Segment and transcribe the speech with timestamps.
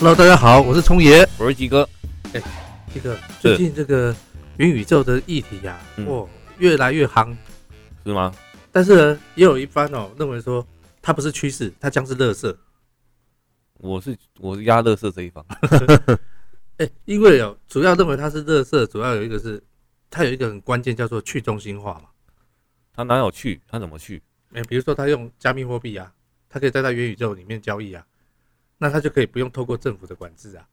[0.00, 1.82] Hello，大家好，我是聪爷，我是吉哥。
[2.32, 2.40] 哎，
[2.94, 4.14] 这个最近这个
[4.56, 6.28] 元宇宙的议题呀、啊，哇、哦，
[6.58, 7.36] 越来越夯，
[8.06, 8.32] 是吗？
[8.70, 10.64] 但是呢，也有一番哦认为说
[11.02, 12.56] 它不是趋势，它将是垃圾。
[13.78, 15.44] 我是我是压垃圾这一方。
[16.78, 19.60] 哎，因为哦，主要认为它是垃圾，主要有一个是
[20.10, 22.04] 它有一个很关键叫做去中心化嘛。
[22.94, 23.60] 它哪有去？
[23.66, 24.22] 它怎么去？
[24.52, 26.12] 哎，比如说它用加密货币啊，
[26.48, 28.06] 它可以在它元宇宙里面交易啊。
[28.78, 30.66] 那他就可以不用透过政府的管制啊？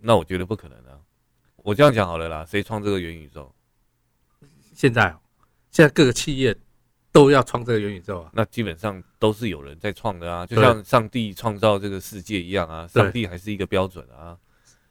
[0.00, 0.98] 那我觉得不可能啊！
[1.56, 3.54] 我这样讲好了啦，谁创这个元宇宙？
[4.74, 5.16] 现在，
[5.70, 6.54] 现在各个企业
[7.12, 8.30] 都要创这个元宇宙啊。
[8.34, 14.36] 那基本上都是有人在创的啊，就像上帝创造这个世界一样啊，上帝还是一个标准啊，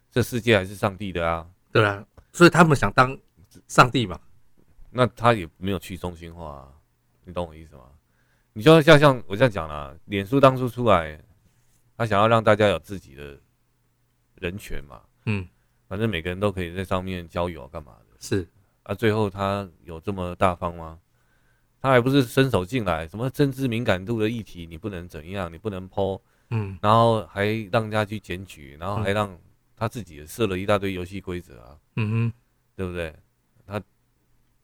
[0.09, 1.45] 这世界还是上帝的啊。
[1.71, 3.17] 对啊，所以他们想当
[3.67, 4.19] 上帝嘛？
[4.91, 6.67] 那他也没有去中心化啊，
[7.25, 7.83] 你懂我意思吗？
[8.53, 11.21] 你就像像我这样讲啦，脸书当初出来。
[12.01, 13.39] 他想要让大家有自己的
[14.37, 15.03] 人权嘛？
[15.27, 15.47] 嗯，
[15.87, 18.15] 反正每个人都可以在上面交友干嘛的？
[18.19, 18.47] 是
[18.81, 20.97] 啊，最后他有这么大方吗？
[21.79, 29.39] 他还不是伸手进来，什么政治敏感度的议题你不能怎样，你不能 po，嗯，然后还让人家去检举，然后还让
[29.75, 32.33] 他自己也设了一大堆游戏规则啊，嗯哼，
[32.75, 33.15] 对不对？
[33.67, 33.79] 他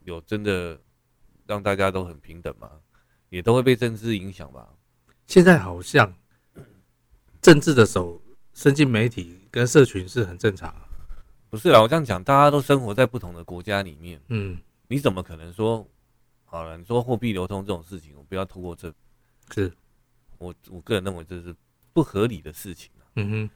[0.06, 0.82] 有真的
[1.46, 2.72] 让大家都很平等吗？
[3.30, 4.68] 也都会被政治影响吧？
[5.28, 6.12] 现在好像。
[7.48, 8.22] 政治的手
[8.54, 10.76] 伸进媒体跟社群是很正常，
[11.50, 11.82] 不是啊？
[11.82, 14.58] 我这样讲，大家都生活在不同的国家里面，嗯，
[14.90, 15.88] 你怎么可能说
[16.44, 16.78] 好了？
[16.78, 18.94] 你说货币流通这种事情，我不要透过这，
[19.56, 19.72] 是
[20.40, 21.56] 我我个人认为这是
[21.94, 23.50] 不合理的事情，嗯哼，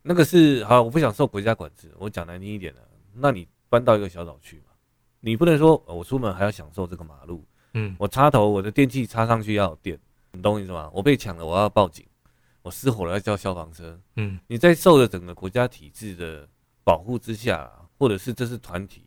[0.00, 1.92] 那个是好，我不想受国家管制。
[1.98, 2.80] 我讲难听一点的，
[3.12, 4.72] 那你搬到一个小岛去嘛？
[5.20, 10.00] 你不能说我出门还要享受这个马路，嗯，我插头我的电器插上去要有电，
[10.32, 10.90] 你懂我意思吗？
[10.94, 12.06] 我被抢了，我要报警。
[12.64, 14.00] 我失火了，要叫消防车。
[14.16, 16.48] 嗯，你在受了整个国家体制的
[16.82, 19.04] 保护之下，或者是这是团体，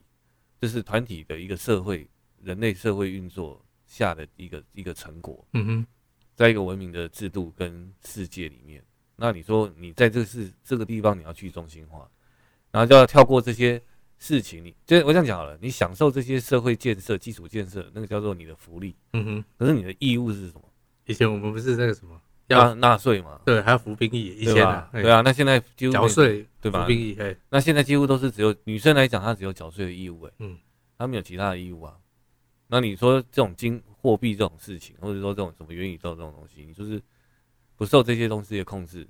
[0.62, 2.07] 这是团体的一个社会，
[2.44, 5.44] 人类社会运作下的一个一个成果。
[5.53, 5.85] 嗯哼，
[6.35, 8.85] 在一个文明的制度跟世界里面，
[9.16, 12.07] 那你说你在这是这个地方你要去中心化，
[12.69, 13.81] 然后就要跳过这些
[14.19, 14.63] 事情。
[14.63, 18.95] 你就我这样讲好了，你享受这些社会建设、基础建设，那个叫做你的福利。
[19.13, 20.62] 嗯哼，可是你的义务是什么？
[21.06, 22.22] 以前我们不是那个什么？
[22.47, 23.40] 要纳税嘛？
[23.46, 26.81] 对，还要服兵役，以前啊，对啊，那现在几乎缴税，对吧？
[26.81, 30.57] 服兵役，哎，那现在几乎都是只有女生来讲，她只有缴税的义务，哎，嗯，
[30.97, 31.96] 她没有其他的义务啊。
[32.68, 37.02] 那你说这种金货币这种事情，或者说这种什么元宇宙这种东西，你就是
[37.75, 39.07] 不受这些东西的控制。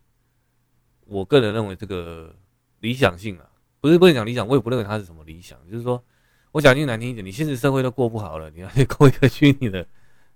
[1.06, 2.36] 我个人认为这个
[2.82, 3.50] 理想性啊，
[3.80, 5.58] 不是不能讲理想，我也不认为它是什么理想。
[5.72, 6.04] 就是说，
[6.52, 9.88] 我讲句难听一点，你现实社会都过不好了，你还过一个虚拟的，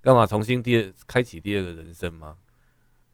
[0.01, 2.38] 干嘛重新第二开启第二个人生吗？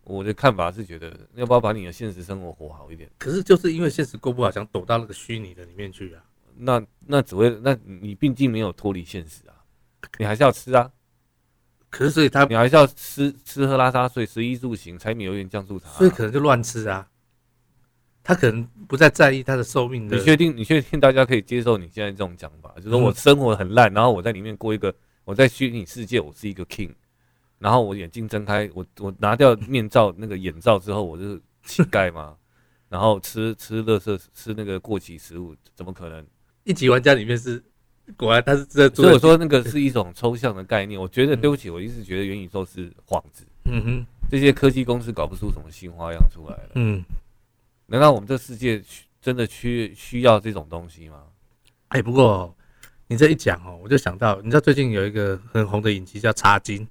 [0.08, 3.10] 我的看法是觉得，要不要把你的现实生活活好一点？
[3.18, 6.24] 可是就是因为现实过不好，想躲到那个虚拟的里面去啊。
[6.56, 9.54] 那那只会，那你毕竟没有脱离现实啊，
[10.18, 10.90] 你还是要吃啊。
[11.90, 17.08] 可是所以他，你还是要吃吃喝拉撒睡，食衣住行，柴米油盐酱醋茶，所以可能就乱吃啊。
[18.24, 20.18] 他可能不再在意他的寿命的。
[20.18, 20.56] 你确定？
[20.56, 22.74] 你确定大家可以接受你现在这种讲法？
[22.78, 24.94] 就是说我生活很烂，然后我在里面过一个，
[25.26, 26.92] 我在虚拟世界，我是一个 king。
[27.60, 32.36] 然后我眼睛睁开，我我拿掉面罩 那个眼罩之后，我就是乞丐嘛。
[32.90, 36.26] 然后吃吃垃圾，吃那个过期食物，怎么可能？
[36.64, 37.62] 一级玩家里面是，
[38.16, 38.88] 果然他是这。
[38.96, 40.98] 所以我说那个是一种抽象的概念。
[40.98, 43.46] 我觉得对不起，我一直觉得元宇宙是幌子。
[43.66, 46.70] 嗯哼，这些科技公司搞不出什么新花样出来了。
[46.76, 47.04] 嗯，
[47.88, 48.82] 难道我们这世界
[49.22, 51.24] 真的缺需要这种东西吗？
[51.90, 52.56] 哎，不过
[53.08, 56.86] 你这一讲哦，我就想到，你知道最近有一个很红的影集叫《茶金》。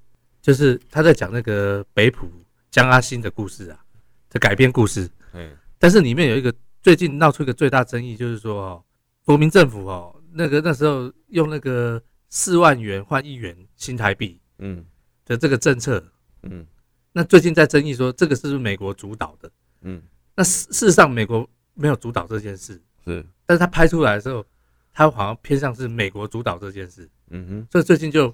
[0.46, 2.30] 就是他在讲那个北埔
[2.70, 3.84] 江阿兴的故事啊，
[4.30, 5.10] 的改编故事。
[5.32, 8.84] 嗯，但是里面有一个最近闹出一个最大争议，就是说哦，
[9.24, 14.86] 国民政府哦，那个那时候用那个四万元换一元新台币，嗯，
[15.24, 16.00] 的这个政策，
[16.44, 16.64] 嗯，
[17.10, 19.50] 那最近在争议说这个是不是美国主导的？
[19.80, 20.00] 嗯，
[20.36, 21.44] 那事事实上美国
[21.74, 24.46] 没有主导这件事，是，但是他拍出来的时候，
[24.92, 28.32] 他好像偏向是美国主导这件事，嗯哼，所以最近就。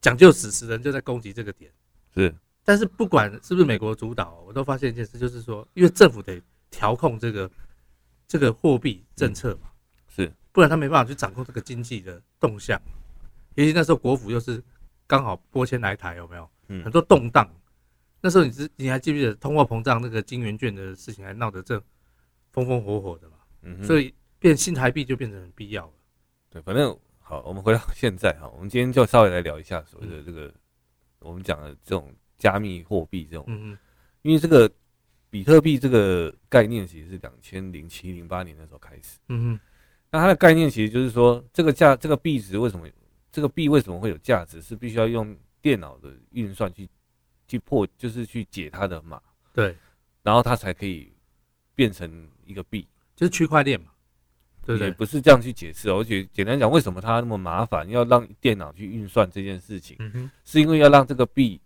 [0.00, 1.72] 讲究史实的人就在攻击这个点，
[2.14, 2.32] 是，
[2.64, 6.40] 但是不管是不是美国主导，我都发现一件事，就是说，因为政府得
[6.70, 7.50] 调控这个
[8.28, 9.70] 这个货币政策嘛，
[10.06, 12.80] 是，不然他没办法去掌控这个经济的动向。
[13.56, 14.62] 尤其那时候国府又是
[15.06, 16.48] 刚好拨迁来台，有没有？
[16.68, 17.50] 嗯，很多动荡。
[18.20, 21.82] 那时候你知你还记不记得通货膨胀那个金圆券的事情还闹得正
[22.52, 23.36] 风风火火的嘛？
[23.62, 25.92] 嗯，所以变新台币就变成很必要了。
[26.50, 26.96] 对，反正。
[27.28, 30.50] 好，我们回到现在哈，我们今天就稍微来聊一下所谓的这个，
[31.18, 33.78] 我们讲的这种加密货币这种，嗯嗯
[34.22, 34.70] 因为这个
[35.28, 39.18] 比特币这个概念其实是两千零七零八年的时候开始。
[39.28, 39.60] 嗯嗯，
[40.10, 42.88] 那它的概念其实就是说，这个价这个币值为什么
[43.30, 46.88] 这个币为什么会有价值，是必须要用电脑的运算去
[47.46, 49.20] 去破，就是去解它的码。
[49.52, 49.76] 对，
[50.22, 51.12] 然后它才可以
[51.74, 53.88] 变成一个币，就是区块链嘛。
[54.68, 54.88] 对不对？
[54.88, 61.60] 也不是这样去解释，我觉得简单讲，为什么它那么麻烦，要让电脑去运算这件事情，嗯，是因为要让这个币。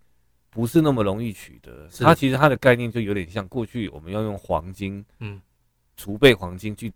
[0.54, 5.40] 不是那么容易取得，它其实它的概念就有点像过去我们要用黄金，嗯，
[5.96, 6.92] 储备黄金去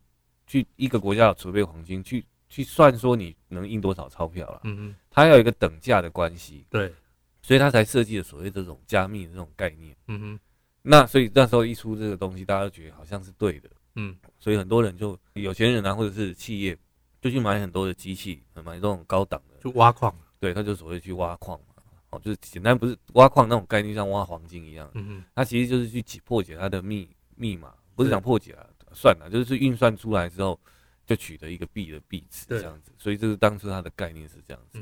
[0.46, 6.92] 去一个国家的储备黄金去去算说你能印多少钞票了，嗯嗯，它要有一个等价的关系，对，
[7.40, 10.40] 所以它才设计了所谓这种加密的这种概念，嗯哼，
[10.82, 16.76] 那所以那时候一出这个东西，大家都觉得好像是对的，嗯，所以很多人就有钱人啊或者是企业
[17.20, 22.20] 就去买很多的机器，买这种高档的，就挖矿，对，他就所谓去挖矿嘛，哦。
[22.24, 24.88] 就是简单，不是挖矿那种概念，像挖黄金一样。
[24.94, 30.58] 嗯嗯，他其实就是去解破解它的密密码，不是想破解啊，算了，就是运算出来之后，
[31.06, 32.92] 就取得一个币的币值这样子。
[32.98, 34.78] 所以这是当初它的概念是这样子。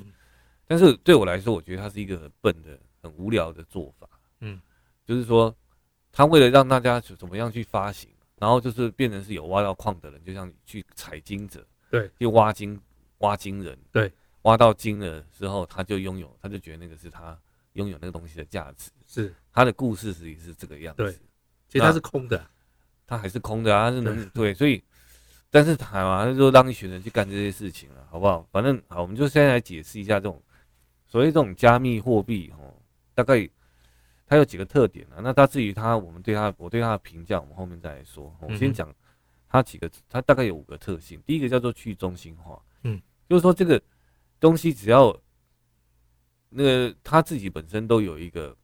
[0.66, 4.08] 但是对我来说，我觉得它是一个很笨的、很无聊的做法。
[4.40, 4.60] 嗯，
[5.06, 5.54] 就是说，
[6.10, 8.10] 他为了让大家怎么样去发行，
[8.44, 12.78] 然后就是变成是有挖到矿的人，就像去采金者，对，去挖金
[13.20, 14.12] 挖金人，对。
[14.42, 17.34] 挖到金了之后，他就拥有，他就觉得那个是他
[17.72, 18.90] 拥有那个东西的价值。
[19.06, 21.02] 是他的故事，实际是这个样子。
[21.02, 21.12] 对，
[21.66, 22.46] 其实他是空的，
[23.06, 24.84] 他还是空的啊，他是能对，所以，
[25.48, 28.46] 但是台湾就让一群人去干这些事情了，好不好？
[28.52, 30.42] 反正好，我们就现在来解释一下这种
[31.06, 32.74] 所谓这种加密货币哦，
[33.14, 33.48] 大概
[34.26, 35.20] 它有几个特点啊。
[35.22, 38.34] 那它至于它，我们对它，我对它的评价，我们后面再来说。
[38.40, 38.94] 我先讲
[39.48, 41.22] 它几个，它大概有五个特性。
[41.26, 43.80] 第一个叫做去中心化，嗯，就是说这个。
[44.40, 45.16] 东西只要
[46.50, 48.54] 那个他自己本身都有一个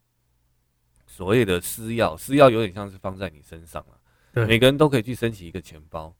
[1.07, 4.45] 所谓的私钥，私钥有点像是放在你身上了。
[4.47, 6.15] 每个人都可以去申请一个钱包，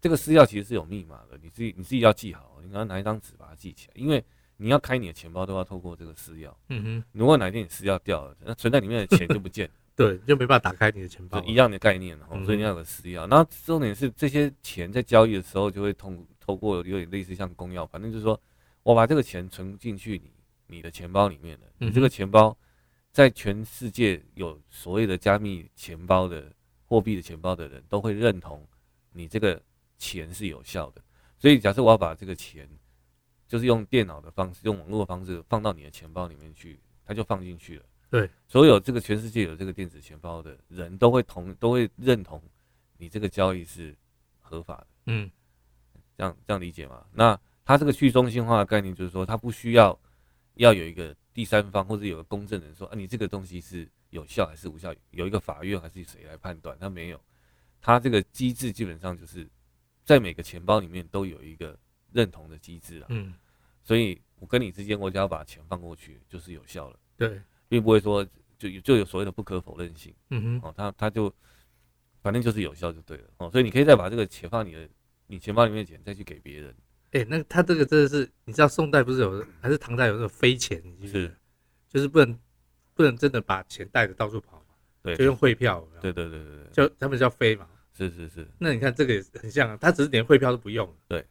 [0.00, 4.24] 这个私钥其实是有密码的，你自己你自己要记好，你要拿一张纸把它记起来，因为
[4.60, 6.52] 你要开你的钱包都要透过这个私钥。
[6.68, 12.18] 嗯哼，如果哪一天你私钥掉了，那存在里面的钱就不见了， 对，就没办法打开你的钱包，一样的概念。
[12.44, 13.28] 所以你要有个私钥。
[13.30, 18.40] 然后重点是这些钱在交易的时候就会通透过有点类似像公钥，反正就是说。
[18.82, 20.32] 我把这个钱存进去你
[20.66, 22.56] 你的钱包里面了，你这个钱包
[23.12, 26.50] 在全世界有所谓的加密钱包的
[26.86, 28.66] 货币的钱包的人都会认同
[29.12, 29.62] 你这个
[29.98, 31.02] 钱是有效的。
[31.38, 32.66] 所以假设我要把这个钱
[33.50, 37.84] 就是用电脑的方式，用网络的方式放到你的钱包里面去，它就放进去了。
[38.08, 42.40] 对，所有这个全世界有这个电子钱包的人都会同都会认同
[42.96, 43.94] 你这个交易是
[44.40, 44.86] 合法的。
[45.06, 45.30] 嗯，
[46.16, 47.04] 这样这样理解吗？
[47.12, 47.38] 那。
[47.62, 49.96] 它这个去中心化的概念就是说，它不需要
[50.54, 56.76] 要有一个第三方或者有个公证人说，啊，你这个东西是有效还是无效，有一个法院还是谁来判断？
[56.80, 57.20] 它没有，
[57.80, 59.48] 它这个机制基本上就是
[60.04, 61.78] 在每个钱包里面都有一个
[62.12, 63.06] 认同的机制啊。
[63.10, 63.34] 嗯，
[63.82, 66.98] 所以我跟你之间，我只要把钱放过去就是有效了。
[67.16, 68.26] 对，并不会说
[68.58, 70.14] 就就有所谓的不可否认性。
[70.30, 71.32] 嗯哼，哦，他他就
[72.22, 73.24] 反正就是有效就对了。
[73.38, 74.88] 哦，所以你可以再把这个钱放你的
[75.26, 76.74] 你钱包里面的钱再去给别人。
[77.12, 80.82] 哎、欸，那他这个真的是，你知道宋代不是有，还是唐代有那种飞钱？
[81.06, 81.34] 是，
[81.88, 82.38] 就是不能
[82.94, 85.86] 不能真的把钱带着到处跑嘛，对，就用汇票。
[86.00, 87.68] 对对对对对，就他们叫飞嘛。
[87.92, 88.48] 是是是。
[88.58, 90.88] 那你看这个也很像啊，他只是连汇票都不用。
[91.08, 91.26] 对。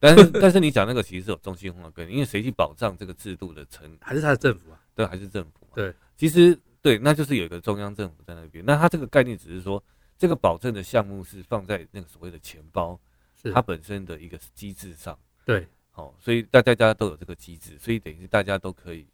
[0.00, 3.96] 但是 但是你讲那个其实是有中心化概念，因为谁去保障这个制度的成？
[4.00, 4.80] 还是他的政府啊？
[4.94, 5.68] 对，还是政府。
[5.74, 8.64] 对，其实对，那就是有一个中央政府在那边。
[8.64, 9.82] 那他这个概念只是说，
[10.16, 12.98] 这个保证的项目是放在那个所谓的钱包，
[13.40, 15.18] 是它本身的一个机制上。
[15.44, 15.66] 对。
[15.94, 19.04] 哦，所以大家大家都有这个机制，所以等于是大家都可以，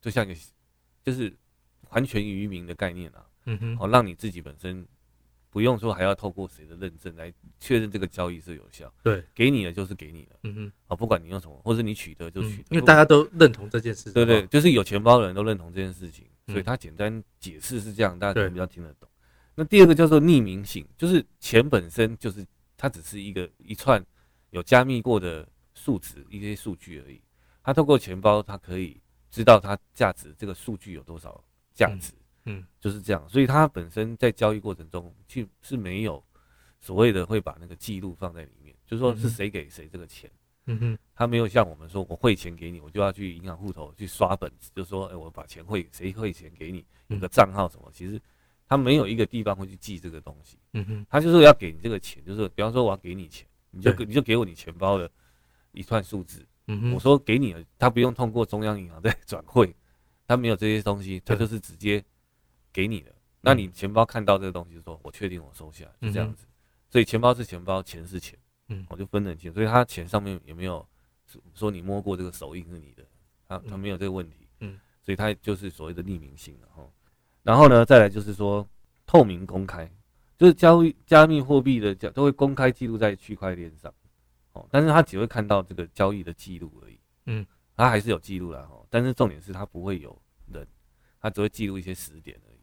[0.00, 0.40] 就像一个
[1.02, 1.36] 就是
[1.88, 3.26] 还权于民的概念啊。
[3.46, 4.86] 嗯哼，哦，让你自己本身
[5.58, 8.88] 不用说还要透过谁的认证来确认这个交易是有效。
[9.02, 10.36] 对，给你的就是给你的。
[10.44, 14.12] 嗯嗯，哦，不管你用什么，或者你取得就取得，因为大家都认同这件事。
[14.12, 19.08] 对对，就是有钱包的人都认同这件事情，所以他简单解释是这样，大家可能比较听得懂。
[19.56, 22.46] 那第二个叫做匿名性，就是钱本身就是
[22.76, 24.00] 它只是一个一串
[24.50, 25.44] 有加密过的。
[25.74, 27.22] 数值一些数据而已，
[27.62, 29.00] 它透过钱包，它可以
[29.30, 31.40] 知道它价值这个数据有多少
[31.72, 32.17] 价值，嗯，
[32.80, 36.22] 就是这样，所以他本身在交易过程中，去是没有
[36.80, 40.30] 所谓的会把那个记录放在里面，就是说是谁给谁这个钱，
[40.66, 48.20] 嗯哼，他没有像我们说我汇钱给你，我就要去银行户头去刷本子，就说哎，我把钱汇谁汇钱给你，有个账号什么，其实
[48.66, 55.10] 他没有一个地方会去记这个东西，嗯哼，他就是要给你这个钱，就是比方说我要给你钱，你就你就给我你钱包的。
[55.72, 59.72] 一串数字，嗯哼，我说给你了，他不用通过中央银行再转汇，
[60.26, 62.02] 他没有这些东西，他就是直接
[62.72, 66.46] 给你的，那你钱包看到这个东西，说我确定我收下，就这样子。
[66.90, 69.52] 所以钱包是钱包，钱是钱，嗯，我就分得很清。
[69.52, 70.86] 所以他钱上面有没有
[71.54, 73.04] 说你摸过这个手印是你的，
[73.46, 76.82] 他他没有这个问题，嗯，所以他就是所谓的匿名性了哈。
[77.42, 78.66] 然后呢，再来就是说
[79.06, 79.90] 透明公开，
[80.36, 83.92] 就是交易加密货币的交都会公开记录在区块链上，
[84.52, 87.46] 哦，但是他只会看到这个交易的记录而已，嗯，
[87.76, 90.66] 他还是有记录的哈，但是重点是他不会有人，
[91.20, 92.57] 他只会记录一些时点而已，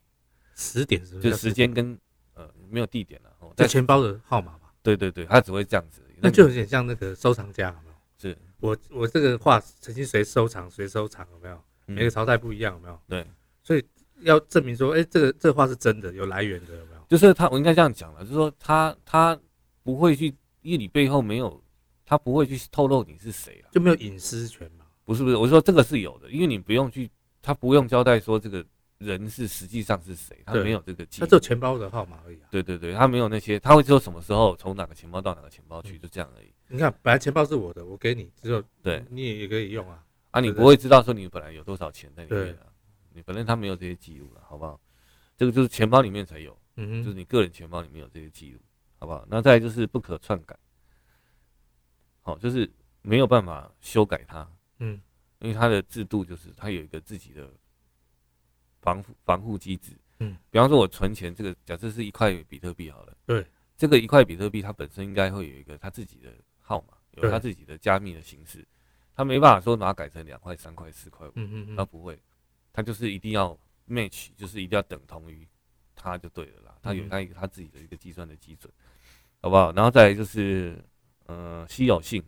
[0.55, 1.29] 时点是不是？
[1.29, 1.97] 就时间跟。
[2.37, 4.69] 呃，没有地点了，在钱包的号码吧？
[4.83, 7.95] 对对对，他只会这样子，那就有点像那个收藏家，有没有？
[8.17, 11.57] 是我我这个画曾经谁收藏谁收藏，有没有？
[11.85, 12.99] 每个朝代不一样，有没有？
[13.07, 13.25] 对，
[13.63, 13.81] 所以
[14.19, 17.05] 要证明说，哎，这个这个画是真的，有来源的，有没有？
[17.07, 19.39] 就是他，我应该这样讲了，就是说他他
[19.81, 20.25] 不会去，
[20.61, 21.63] 因为你背后没有，
[22.05, 24.83] 他不会去透露你是谁啊，就没有隐私权嘛？
[25.05, 27.09] 不是不是，我说这个是有的，因为你不用去，
[27.41, 28.65] 他不用交代说这个。
[29.05, 30.37] 人是实际上是谁？
[30.45, 32.39] 他没有这个记录，他只有钱包的号码而已。
[32.49, 36.47] 对对对，他没有那些，他会说什么时候从哪个钱包到哪个钱包去，就这样而已。
[36.67, 40.03] 你看，本来钱包是我的，我给你只有，对，你也也可以用啊。
[40.31, 42.67] 啊，你不会知道说你本来有多少钱在里面啊？
[43.13, 44.79] 你反正他没有这些记录了，好不好？
[45.37, 48.59] 这个就是钱包里面才有，嗯，就是你个人钱包里面有这些记录，
[48.99, 49.25] 好不好？
[49.29, 50.57] 那再来就是不可篡改，
[52.21, 52.69] 好，就是
[53.01, 54.99] 没有办法修改它，嗯，
[55.39, 57.49] 因为它的制度就是它有一个自己的。
[58.85, 63.43] 防防护机制，嗯，比方说，我存钱，这个假设是一块比特币好了，对，
[63.75, 68.63] 这个一块比特币，它本身应该会有一个它自己的号码，有它自己的加密的形式，
[69.15, 72.21] 它没办法说把它改成两块、三块、四块、五，嗯嗯，它不会，
[72.71, 73.57] 它就是一定要
[73.89, 75.47] match，就是一定要等同于
[75.95, 78.71] 它就对了啦，它有它一个它自己的一个计算的基准，
[79.41, 79.73] 好不好？
[79.73, 80.77] 然后再来就是，
[81.25, 82.23] 呃，稀有性，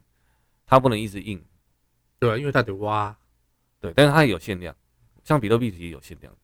[0.65, 1.39] 它不能一直印，
[2.19, 3.15] 对，因为它得挖，
[3.79, 4.75] 对，但是它也有限量，
[5.23, 6.35] 像比特币其实有限量。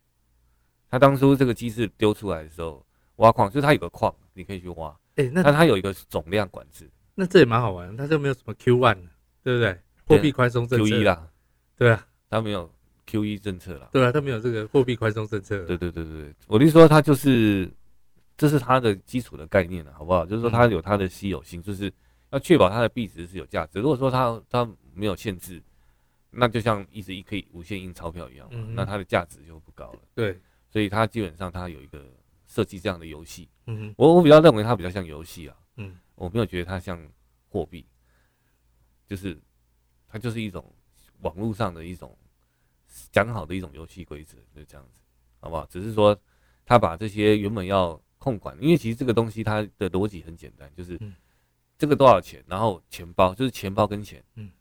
[0.93, 2.85] 他当初这个机制丢出来的时候，
[3.15, 4.89] 挖矿就是它有个矿，你可以去挖。
[5.15, 7.97] 哎、欸，那它有一个总量管制，那这也蛮好玩。
[7.97, 8.99] 它就没有什么 Q one，
[9.43, 9.75] 对不对？
[10.05, 11.27] 货币宽松政策 Q 一啦，
[11.75, 12.71] 对啊，它没有
[13.07, 13.89] Q 一政策啦。
[13.91, 15.65] 对啊，它没有这个货币宽松政策。
[15.65, 17.67] 对对对对对，我就说它就是，
[18.37, 20.23] 这是它的基础的概念了，好不好？
[20.27, 21.91] 就是说它有它的稀有性，就是
[22.29, 23.79] 要确保它的币值是有价值。
[23.79, 25.59] 如果说它它没有限制，
[26.29, 29.99] 那就像一直一可以无限印钞票一样，嗯、那它的价值就不高了。
[30.13, 30.39] 对。
[30.73, 32.03] 所以它基本上它有一个
[32.47, 36.99] 设计这样的游戏，嗯，我我比较认为它比较像游戏啊，嗯，我没有觉得它像
[37.47, 37.85] 货币，
[39.05, 39.39] 就是
[40.07, 40.65] 它就是一种
[41.21, 42.17] 网络上的一种
[43.11, 44.99] 讲好的一种游戏规则，就这样子，
[45.39, 45.63] 好不好？
[45.67, 46.19] 只是说
[46.65, 50.99] 他把这些原本要控管，因为其实这个东西它的逻辑很简单，就是
[51.77, 54.51] 这个多少钱，然后钱包就是钱包跟钱，嗯，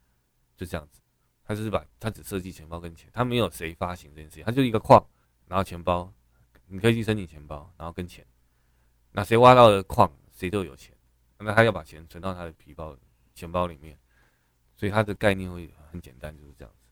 [0.58, 1.00] 就这样子，
[1.42, 5.02] 他就是把他只设计钱包跟钱，他没有谁发行这件事情，他就一个矿。
[5.52, 6.10] 然后钱包，
[6.68, 8.26] 你可以去申请钱包，然后跟钱，
[9.10, 10.96] 那谁挖到的矿，谁都有钱。
[11.36, 12.96] 那他要把钱存到他的皮包、
[13.34, 13.98] 钱包里面，
[14.74, 16.88] 所以他的概念会很简单，就是这样子，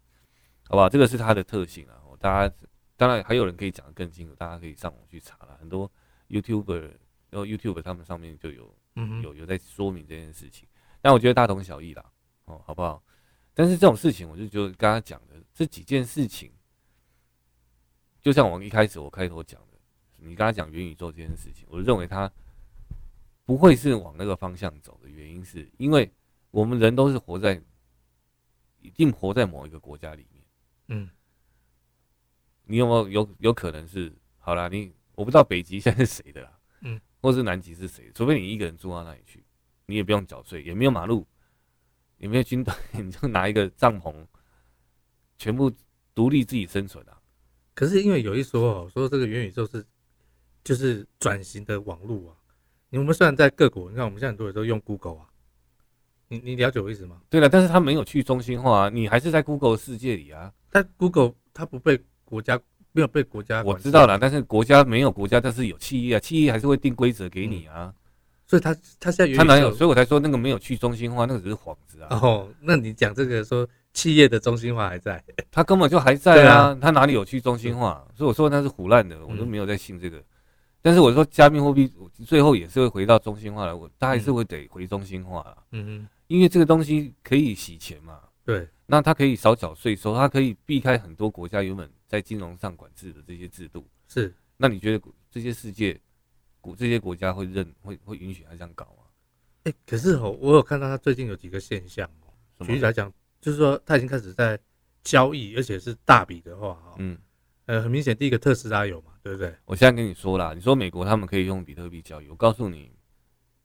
[0.69, 0.91] 好不好？
[0.91, 2.03] 这个是它的特性啊。
[2.19, 2.55] 大家
[2.99, 5.57] 当然还有人可以讲得更清楚，大家可以上网去查了。
[5.59, 5.91] 很多
[6.29, 6.81] YouTuber，
[7.31, 8.77] 然后 YouTuber 他们上面就有
[9.23, 10.69] 有有在说明这件事情。
[11.01, 12.05] 但我觉得大同小异啦，
[12.45, 13.03] 哦，好不好？
[13.55, 16.53] 但是这种事情，我就觉得刚刚讲的这几件事情。
[18.23, 19.79] 就像我一开始我开头讲的，
[20.19, 22.31] 你刚才讲元宇宙这件事情，我认为它
[23.45, 26.11] 不会是往那个方向走的原因，是因为
[26.51, 27.61] 我们人都是活在，
[28.81, 30.45] 一定活在某一个国家里面。
[30.89, 31.09] 嗯，
[32.65, 38.11] 你有没有有有可能是好啦，你我不知道北极现在是谁的啦，嗯，或是南极是谁？
[38.15, 39.45] 除非你一个人住到那里去，
[39.87, 41.27] 你也不用缴税，也没有马路，
[42.19, 44.15] 也没有军队， 你就拿一个帐篷，
[45.39, 45.73] 全部
[46.15, 47.20] 独立自己生存啊。
[47.81, 49.83] 可是因为有一说哦，说这个元宇宙是
[50.63, 52.37] 就是转型的网络啊。
[52.91, 55.25] 你们虽然在各国，你看我们现在很多人都用 Google 啊，
[56.29, 57.23] 你你了解我意思吗？
[57.31, 60.53] 对了，但是它没有去中心化啊，你还是在 Google 世界里啊。
[60.71, 62.61] 但 Google 它不被国家
[62.93, 67.95] 没有被国家，我知道了，但是国家没有国家，但是有企业啊，企业还是会定规则给你啊。
[68.47, 69.75] 所以它它现在它哪有？
[69.75, 72.21] 所以我才说那个没有去中心化，那个只是幌子啊。
[72.21, 73.67] 哦，那你讲这个说。
[73.93, 76.77] 企业的中心化还在， 他根本就还在啊！
[76.81, 78.07] 他哪里有去中心化？
[78.15, 80.23] 所以我说那是唬烂的，我都没有在信这个。
[80.83, 81.93] 但是我说加密货币
[82.25, 85.59] 最后也是会回到中心化的，我他还是会得回中心化了。
[85.73, 88.21] 嗯嗯，因为这个东西可以洗钱嘛。
[88.45, 93.87] 对，那它可以少缴税收，它可以避开很多国家原本在金融上管制的这些制度。
[94.09, 96.01] 是，那你觉得这些世界
[96.61, 99.05] 国这些国家会认会会允许他这样搞吗？
[99.65, 103.13] 哎，可是哦，我有看到他最近有几个现象哦，举例来讲。
[103.41, 104.59] 就是说，他已经开始在
[105.03, 107.19] 交易，而且是大笔的话，哈，嗯，
[107.67, 109.55] 呃，很明显，第一个特斯拉有嘛，对不对？
[109.65, 112.93] 我现在跟你说啦，你说美国他们可以用比特币交易，我告诉你，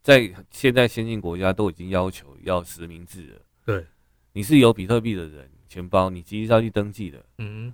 [0.02, 3.42] 在现在先进国家都已经要求要实名制了。
[3.66, 3.86] 对，
[4.32, 7.26] 你是有比特币的人，钱包你其实要去登记的。
[7.40, 7.74] 嗯，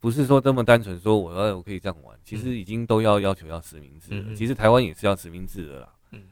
[0.00, 4.24] 不是说这么单纯说我要我可以这样玩，其实已经都要要求要实名制了。
[4.28, 5.92] 嗯、其实台湾也是要实名制的啦。
[6.12, 6.22] 嗯，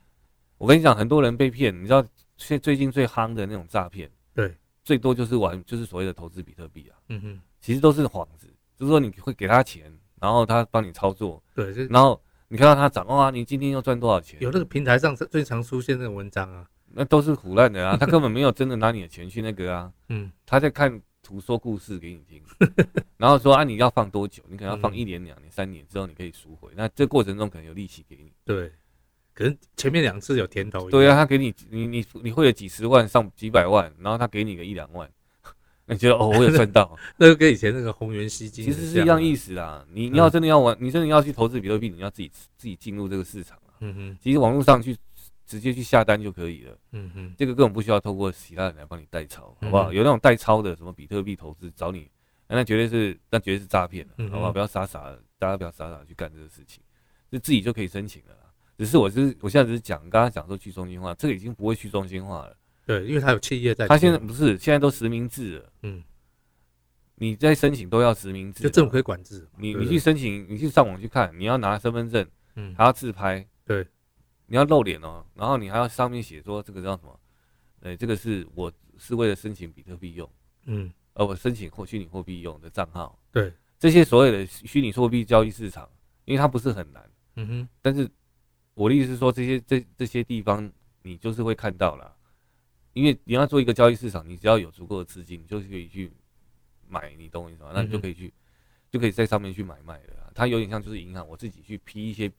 [0.56, 2.02] 我跟你讲，很多人被骗，你知道
[2.36, 6.96] 现最近最夯的那种诈骗，对，最多就是玩就是所谓的投资比特币啊。
[7.10, 8.46] 嗯哼，其实都是幌子。
[8.78, 9.90] 就是说你会给他钱，
[10.20, 14.38] 然后他帮你操作，对，然后你看到他涨，哇，你今天又赚多少钱？
[14.38, 22.42] 有那个平台上最常出现那种文章啊，那都是胡乱的啊，他根本没有真的拿你的钱去那个啊， 嗯，他在看图说故事给你听，
[23.16, 24.42] 然后说啊，你要放多久？
[24.46, 28.70] 你可能要放一年、两年、三年之后你可以赎回，那这过程中可能有利息给你，对，
[29.36, 35.08] 可能前面两次有甜头，对啊，他给你你你你会了几十万上几百万，然后他给你个一两万。
[35.88, 39.86] 你觉得哦，我有赚到， 那就跟以前那个红源吸金其实是一样意思啦。
[39.92, 43.76] 你你要真的要玩，你真的要去投资比特币，你要自己自己进入这个市场啊。
[43.80, 44.96] 嗯哼，其实网络上去
[45.46, 46.76] 直接去下单就可以了。
[46.92, 49.92] 嗯哼，这个根本不需要透过其他人来帮你代抄，好不好？
[49.92, 52.10] 有那种代抄的什么比特币投资找你，
[52.48, 54.50] 那绝对是那绝对是诈骗，好不好？
[54.50, 56.82] 不要傻傻的，大家不要傻傻的去干这个事情，
[57.30, 58.34] 就自己就可以申请了。
[58.76, 62.56] 只是我是我现在只是讲，刚刚讲说去中心化，这个已经不会去中心化了。
[62.84, 63.86] 对，因为它有企业在。
[63.88, 65.72] 它现在不是，现在都实名制了。
[65.82, 66.02] 嗯。
[67.18, 69.48] 你在申请都要实名制，就政府可以管制。
[69.56, 73.86] 你你去申请，你去上网去看，你要拿身份证，嗯，还要自拍，对，
[74.44, 77.18] 你要露脸哦，然后你还要上面写说这个叫什么？
[77.80, 80.30] 哎，这个是我是为了申请比特币用，
[80.66, 85.88] 嗯，而我申请或虚拟货币用的账号，对，这些所有的虚拟货币交易市场，
[86.26, 88.06] 因为它不是很难，嗯哼，但是
[88.76, 90.70] 我的意思是说，这些这这些地方
[91.02, 92.14] 你就是会看到了，
[92.92, 96.12] 因为你要做一个交易市场，你只要有足够的资金，你就是可以去。
[96.88, 97.72] 买，你懂我意思吗？
[97.74, 98.32] 那你就可以去，嗯、
[98.92, 100.30] 就可以在上面去买卖了。
[100.32, 102.30] 它有点像就是银行，我自己去批一些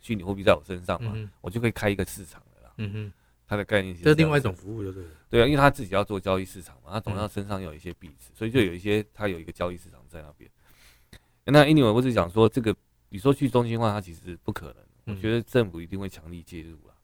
[0.00, 2.72] 虚拟货币在我身上嘛，嗯、我就可以开一个市场了啦。
[2.76, 3.12] 嗯哼，
[3.44, 10.48] 它的概念是这是另外一种服务，就是对啊，因为他自己要做交易市场嘛，他总要身上有一些币值，嗯、所以就有一些他有一个交易市场在那边。
[11.46, 12.72] 那 anyway，我只讲说这个，
[13.08, 14.76] 你说去中心化，它其实不可能。
[15.08, 16.94] 嗯、我觉得政府一定会强力介入了。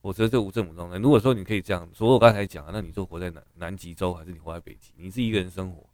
[0.00, 0.98] 我觉得这无政府状态。
[0.98, 4.92] 如果说你可以这样，所以我刚才讲，那你说活在南南极洲，还是你活在北极？
[4.96, 5.88] 你是一个人生活。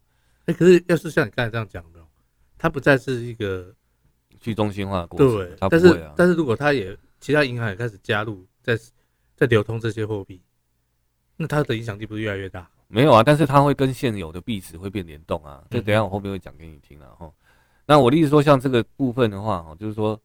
[0.45, 1.99] 欸、可是，要是像你刚才这样讲的，
[2.57, 3.73] 它不再是一个
[4.39, 8.75] 去中心化的过程，对，啊、但是，但是如果它也其他银行也开始加入，在
[9.35, 10.41] 在流通这些货币，
[11.37, 12.67] 那它的影响力不是越来越大？
[12.87, 15.63] 没有啊，但是它会跟现有的币值会变联动啊。
[15.69, 17.09] 这等下我后面会讲给你听啊。
[17.19, 17.31] 哈，
[17.85, 20.19] 那我的意思说，像这个部分的话，哈，就是说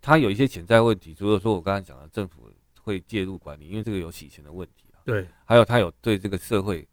[0.00, 5.00] 它有一些潜在问题，除了说我刚才讲的政府会介入管理，因为这个有洗钱的问题啊。
[5.04, 6.88] 对，还有它有对这个社会，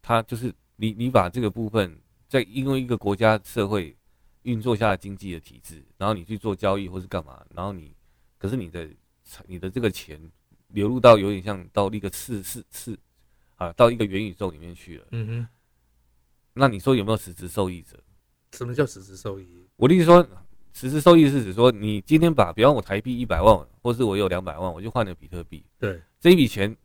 [0.00, 0.52] 它就是。
[0.76, 1.96] 你你把这个部分
[2.28, 3.96] 在因为一个国家社会
[4.42, 7.94] 运作下的经济的体制，然后你去做交易或是干嘛，然后你
[8.36, 8.88] 可是你的
[9.46, 10.18] 你的这个钱
[10.68, 12.98] 流入到有点像到一个次次次
[13.56, 15.06] 啊，到一个元宇宙里面去了。
[15.12, 15.48] 嗯哼。
[16.54, 18.02] 那你说有没有实质受益者？
[18.52, 19.68] 什么叫实质受益？
[19.76, 20.26] 我的意思说，
[20.72, 25.64] 实质收益是指说，你今天把，比方我台币一百万，或是我有两百万，我就换了比特币。
[25.78, 26.00] 对。
[26.20, 26.76] 这一笔钱，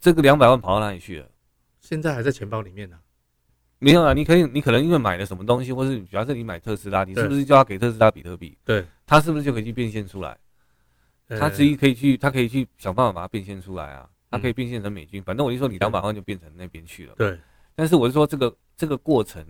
[0.00, 1.26] 这个两百万跑到哪里去了？
[1.80, 3.02] 现在还在钱包里面呢、啊。
[3.80, 8.56] 没有啊，你可以，你可能因为买了什么东西，或是假设你买特斯拉，你是不是就要给特斯拉比特币？
[8.64, 10.36] 对，他是不是就可以去变现出来？
[11.28, 14.08] 他自己可以去，他可以去想办法把它变现出来啊。
[14.30, 17.14] 他可以变现成美金，反正我就说你两百万就变成那边去了。
[17.16, 17.38] 对，
[17.74, 19.42] 但是我是说这个这个过程，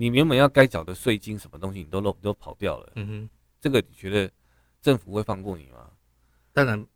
[0.00, 2.92] 你原本要该缴的税金什么东西，你都漏都跑掉了。
[2.96, 4.30] 嗯哼，这个你觉得
[4.80, 5.90] 政府会放过你吗？
[6.54, 6.86] 当然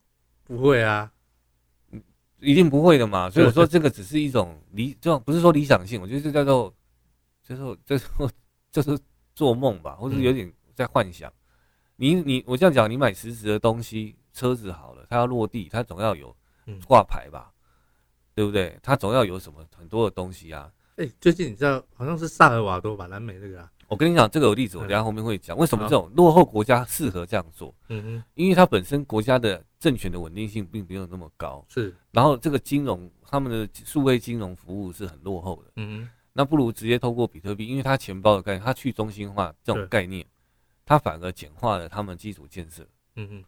[0.43, 1.13] 不会啊。
[2.41, 6.75] 一定不会的嘛，所以我说这个只是一种理，这种不是说理想性，我觉得这叫做，
[7.43, 8.09] 就是就是
[8.71, 8.99] 就是
[9.35, 11.31] 做梦吧，或者有点在幻想。
[11.97, 16.35] 你你我这样讲，你买实质的东西，车子好了，它要落地，它总要有
[16.87, 17.53] 挂牌吧，
[18.35, 18.79] 对不对？
[18.83, 20.73] 它总要有什么很多的东西啊。
[20.97, 23.71] 哎，最近你知道好像是萨尔瓦多吧，南美那个啊。
[23.89, 27.75] 我跟你讲这个有例子，我等下后面会讲为什么这种落后国家适合这样做。
[27.89, 31.65] 嗯嗯，因为它本身国家的政权的稳定性并没有那么高。
[31.69, 35.73] 是，然后这个金融他们的数位金融服务是很落后的。
[35.77, 40.25] 嗯嗯，那不如直接透过比特币，因为它钱包的概念，它去中心化这种概念，
[40.87, 42.87] 它反而简化了他们基础建设。
[43.17, 43.45] 嗯嗯，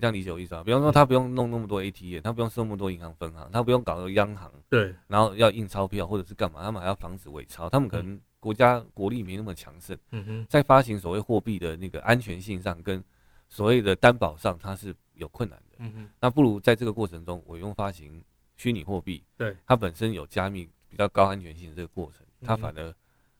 [0.00, 0.64] 这样理解我意思啊？
[0.64, 4.50] 比方说，他不用弄那么多 ATM，他不用设那么多银行分行，他不用搞个央行。
[4.68, 8.20] 对，然后要印钞票或者是干嘛，他们还要防止伪钞，他们可能。
[8.40, 13.04] 国家国力没那么强盛，嗯哼，在发行所谓货币的那个安全性上，跟
[13.50, 16.08] 所谓的担保上，它是有困难的，嗯哼。
[16.18, 18.24] 那不如在这个过程中，我用发行
[18.56, 22.94] 虚拟货币，对，它本身有加密比较高安全性的这个过程，它反而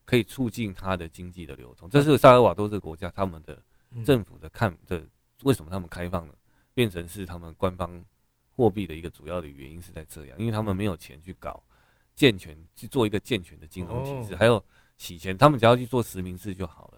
[0.04, 1.88] 可以促进它的经济的流通。
[1.88, 3.56] 这是萨尔瓦多这个国家他们的
[4.04, 5.02] 政府的看的，
[5.44, 6.34] 为什么他们开放了，
[6.80, 8.02] 变成是他们官方
[8.56, 11.62] 货币的一个主要的原因是在这样，因为他们没有钱去搞
[12.14, 14.64] 健全去做一个健全的金融体制，还有
[14.96, 16.94] 洗钱，他们只要去做实名制就好了。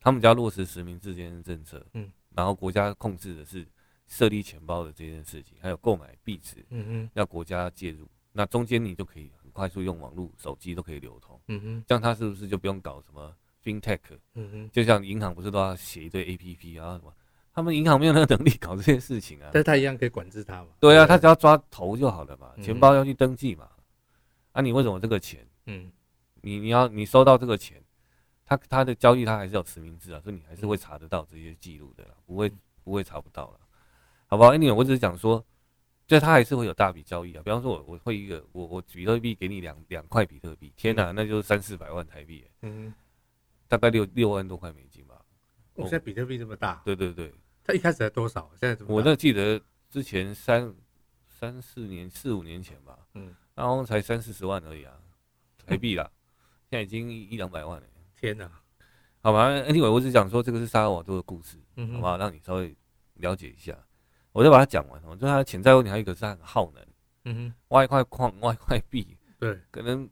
[0.00, 1.86] 他们只要落实实名制这件政策，
[2.34, 3.68] 然后国家控制的是
[4.06, 6.64] 设立钱包的这件事情，还有购买币值，
[7.12, 11.38] 要国家介入，那中间你就可以很快速用网络、手机都可以流通，
[11.86, 14.00] 这样他是不是就不用搞什么 FinTech？
[14.72, 17.14] 就像银行不是都要写一堆 APP 啊什么？
[17.54, 20.68] 他们银行没有那个能力搞这些事情啊，但他一样可以管制他嘛？
[20.80, 23.68] 对啊，他只要抓头就好了嘛，钱包要去登记嘛。
[24.50, 25.46] 啊，你为什么这个钱？
[25.66, 25.90] 嗯，
[26.42, 27.80] 你你要你收到这个钱，
[28.44, 32.50] 他他的交易他还是有实名制啊，所以你还是会查得到这些记录的啦，不会
[32.82, 33.60] 不会查不到了，
[34.26, 35.44] 好不好？Anyway，我只是讲说，
[36.08, 37.42] 就他还是会有大笔交易啊。
[37.44, 42.92] 比方说我我会一个我我比特币给你两两块比特币，天哪，那就是三四百万台币，嗯，
[43.68, 45.20] 大概六六万多块美金吧。
[45.74, 46.82] 我现在比特币这么大？
[46.84, 47.32] 对对对。
[47.64, 48.50] 他一开始才多少？
[48.60, 48.94] 现在怎么？
[48.94, 50.72] 我那记得之前三
[51.26, 54.94] 三四年四五年前吧，嗯，然后才三四十万而已啊，
[55.66, 56.10] 台币啦，
[56.68, 57.86] 现在已经一两百万了。
[58.14, 58.50] 天哪！
[59.22, 61.56] 好吧，Anyway，我只讲说这个是萨尔瓦多的故事，
[61.94, 62.76] 好吧，让你稍微
[63.14, 63.74] 了解一下。
[64.32, 65.02] 我再把它讲完。
[65.04, 66.86] 我觉得它的潜在问题还有一个是它很耗能，
[67.24, 70.06] 嗯哼，挖一块矿，挖一块币，对，可能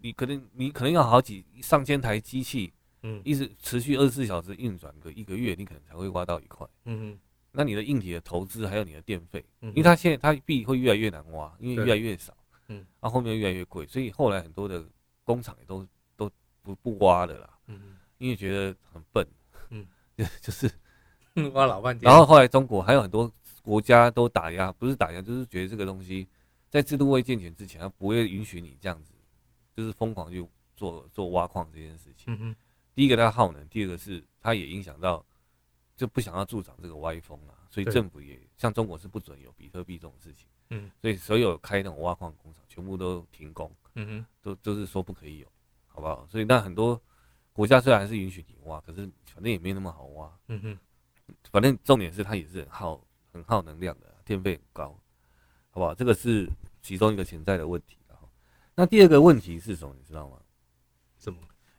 [0.00, 2.72] 你可能你可能要好几上千台机器。
[3.08, 6.66] 嗯，一直持续二十四小时运转个一个月，你可能才会挖到一块。
[6.84, 7.18] 嗯嗯，
[7.52, 12.36] 那你的硬体的投资还有你的电费，因为它现在它币会越来越难挖，因为越来越少。
[12.68, 14.84] 嗯，那后面越来越贵，所以后来很多的
[15.24, 16.30] 工厂也都都
[16.62, 17.58] 不不挖的啦。
[17.66, 19.26] 嗯，因为觉得很笨。
[19.70, 19.86] 嗯，
[20.42, 20.70] 就是
[21.54, 22.10] 挖老半天。
[22.10, 26.28] 然后后来中国还有很多国家都打压，不是打压，就是觉得这个东西
[26.68, 29.14] 在制度未健全之前，它不会允许你这样子，
[29.74, 32.26] 就是疯狂去做做挖矿这件事情。
[32.26, 32.54] 嗯
[32.98, 35.24] 第一个它耗能，第二个是它也影响到，
[35.94, 45.46] 就不想要助长这个歪风了，所以政府也像中国是不准有比特币这种事情，嗯，所以所有开那种挖矿工厂全部都停工，嗯哼，都都是说不可以有，
[45.86, 46.26] 好不好？
[46.28, 47.00] 所以那很多
[47.52, 50.78] 国家虽然是允许你挖，可是反正也没那么好挖，嗯哼，
[51.52, 53.00] 反正重点是它也是很耗
[53.32, 54.88] 很耗能量的，电费很高，
[55.70, 55.94] 好不好？
[55.94, 56.50] 这个是
[56.82, 57.96] 其中一个潜在的问题，
[58.74, 59.94] 那第二个问题是什么？
[59.96, 60.40] 你知道吗？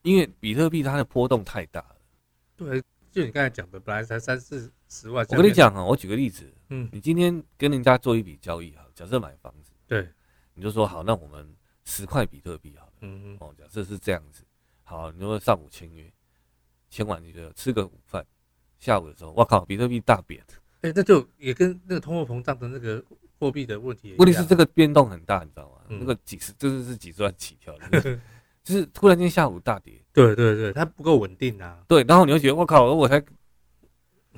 [0.02, 1.96] 因为比特币它的波动太大了，
[2.56, 2.82] 对，
[3.12, 5.26] 就你刚才讲的，本来才三四十万。
[5.32, 10.08] 我跟你讲啊，我举个例子，嗯，你今天跟人家做一笔交易哈，假设买房子，对，
[10.54, 14.44] 你就说好，那我们十块比特币好了，嗯嗯，哦，假设是这样子，
[14.84, 16.12] 好，你说上午签约，
[16.90, 18.26] 签完你就吃个午饭，
[18.80, 20.42] 下午的时候，我靠，比特币大贬，
[20.82, 23.04] 哎，那就也跟那个通货膨胀的那个
[23.38, 25.82] 货币的问题，问题是这个变动很大，你知道吗？
[25.90, 28.20] 那个几十，就的是几十万起跳的。
[28.64, 31.80] 就是突然间下午大跌，对对对，它不够稳定啊。
[31.88, 33.20] 对，然后你会觉得我靠，我才，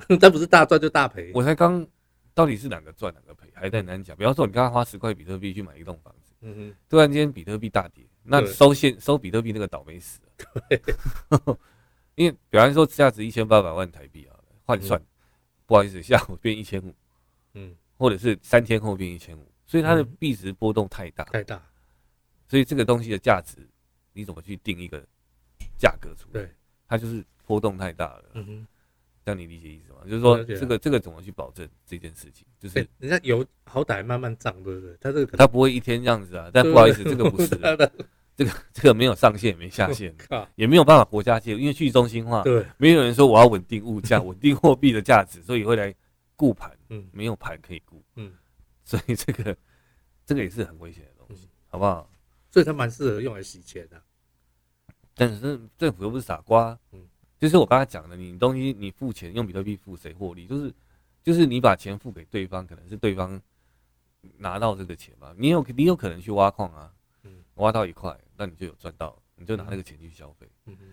[0.20, 1.30] 它不是大赚就大赔。
[1.34, 1.86] 我才刚，
[2.32, 4.16] 到底是哪个赚哪个赔，还在难讲。
[4.16, 10.62] 比方说，你刚刚花十块比特币去买一栋房子，嗯哼，突然间比特币大跌，那收现收比特币那个倒霉死了。
[10.70, 10.80] 对，
[12.14, 15.00] 因为比方说价值一千八百万台币啊，换算，
[15.66, 16.94] 不好意思，下午变一千五，
[17.54, 21.60] 嗯，或者是三天后变一千五，所以它的币值波动太大，太大，
[22.48, 23.58] 所以这个东西的价值。
[24.12, 25.04] 你怎么去定一个
[25.78, 26.42] 价格出来？
[26.42, 26.50] 对，
[26.88, 28.24] 它就是波动太大了。
[28.34, 28.66] 嗯哼，
[29.24, 29.98] 这样你理解意思吗？
[30.04, 32.46] 就是说，这个这个怎么去保证这件事情？
[32.58, 34.96] 就是人家油好歹慢慢涨，对不对？
[35.00, 36.50] 它这个它不会一天这样子啊。
[36.52, 37.48] 但不好意思，这个不是，
[38.34, 40.14] 这个这个没有上限，也没下限，
[40.56, 45.94] 也没有办法国家介入，因为去中心化，对，没有人说我要稳定物价、 稳定货币的价值，所以会来
[46.34, 46.70] 顾盘。
[46.88, 48.02] 嗯，没有盘可以顾。
[48.16, 48.32] 嗯，
[48.84, 49.56] 所以这个
[50.24, 52.08] 这个也是很危险的东西，好不好？
[52.52, 54.00] 所以它蛮适合用来洗钱的，
[55.14, 57.02] 但是政府又不是傻瓜，嗯，
[57.38, 60.46] 就是我刚才讲的，你东西你付钱用比特币付谁获利？
[60.46, 60.74] 就是
[61.24, 63.40] 就是你把钱付给对方，可能是对方
[64.36, 70.84] 拿到这个钱嘛，你有你有可能去挖矿啊，嗯，挖到一块，那你就有赚到，你就拿那个钱去消费，嗯哼，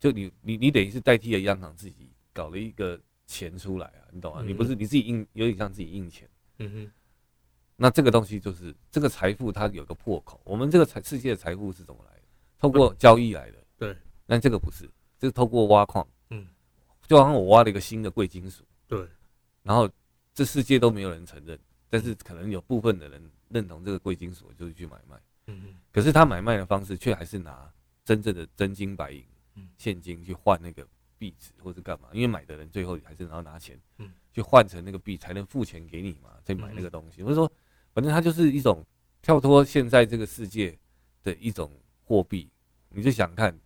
[0.00, 4.42] 就你你你等于是代替了央行自己搞了一个钱出来啊，你懂吗？
[4.42, 6.26] 你不是你自己印，有点像自己印钱，
[6.58, 6.92] 嗯哼。
[7.84, 10.40] 那这个东西就是这个财富，它有个破口。
[10.42, 12.22] 我们这个财世界的财富是怎么来的？
[12.58, 13.62] 透过交易来的。
[13.76, 13.94] 对。
[14.26, 16.08] 但这个不是，这是透过挖矿。
[16.30, 16.48] 嗯。
[17.06, 18.64] 就好像我挖了一个新的贵金属。
[18.88, 19.06] 对。
[19.62, 19.86] 然后
[20.32, 21.58] 这世界都没有人承认，
[21.90, 25.20] 但是可能有部分的人认同这个贵金属，就是去买卖。
[25.48, 25.74] 嗯嗯。
[25.92, 27.70] 可是他买卖的方式却还是拿
[28.02, 29.22] 真正的真金白银、
[29.76, 32.08] 现金去换那个币值，或者干嘛？
[32.14, 37.22] 因为买的人最后还是要拿钱，嗯，去换成那个币才能付钱给你嘛，再买那个东西。
[37.22, 37.52] 或者说。
[37.94, 38.84] 反正它就是一种
[39.22, 40.76] 跳脱现在这个世界
[41.22, 41.70] 的一种
[42.04, 42.50] 货币，
[42.90, 43.56] 你就想看，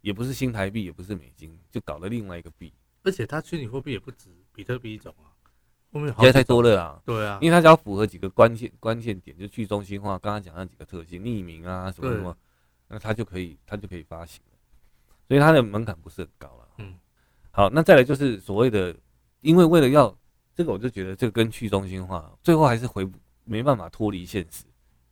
[0.00, 2.72] 也不是新台币，也不是美金，就搞了另外一个币。
[3.02, 5.28] 而且它虚拟货币也不止比特币一种啊，
[5.92, 7.00] 后面现在太多了啊。
[7.04, 12.34] 对啊，因为它只要符合几个关键关键点，就去中心化，刚刚讲那几个特性，匿名啊什么什么，
[12.88, 14.58] 那它就可以它就可以发行了。
[15.28, 16.68] 所以它的门槛不是很高了。
[16.78, 16.94] 嗯，
[17.50, 18.96] 好，那再来就是所谓的，
[19.42, 20.16] 因为为了要
[20.54, 23.08] 这个，我就觉得这个跟去中心化最后还是回
[23.44, 24.64] 没办法脱离现实。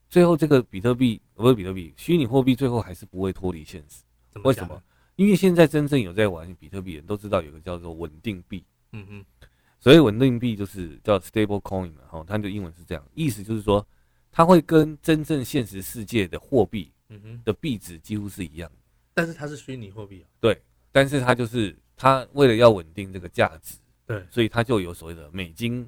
[0.09, 4.03] 最后这个比特币不是比特币，虚拟货币最后还是不会脱离现实。
[4.43, 4.83] 为什么？
[5.17, 9.47] 因为现在真正有在玩比特币的人都知道有个叫做稳定币，嗯哼，
[9.79, 13.87] 所以稳定币就是叫 stable coin 嘛，哈，它的英文是这样，意思就是说
[14.31, 18.79] 它会跟真正现实世界的货币，嗯哼，的币值几乎是一样的，
[19.13, 20.59] 但是它是虚拟货币啊，对，
[20.91, 25.87] 但是它就是它为了要稳定这个价值，对，所以它就有所谓的美金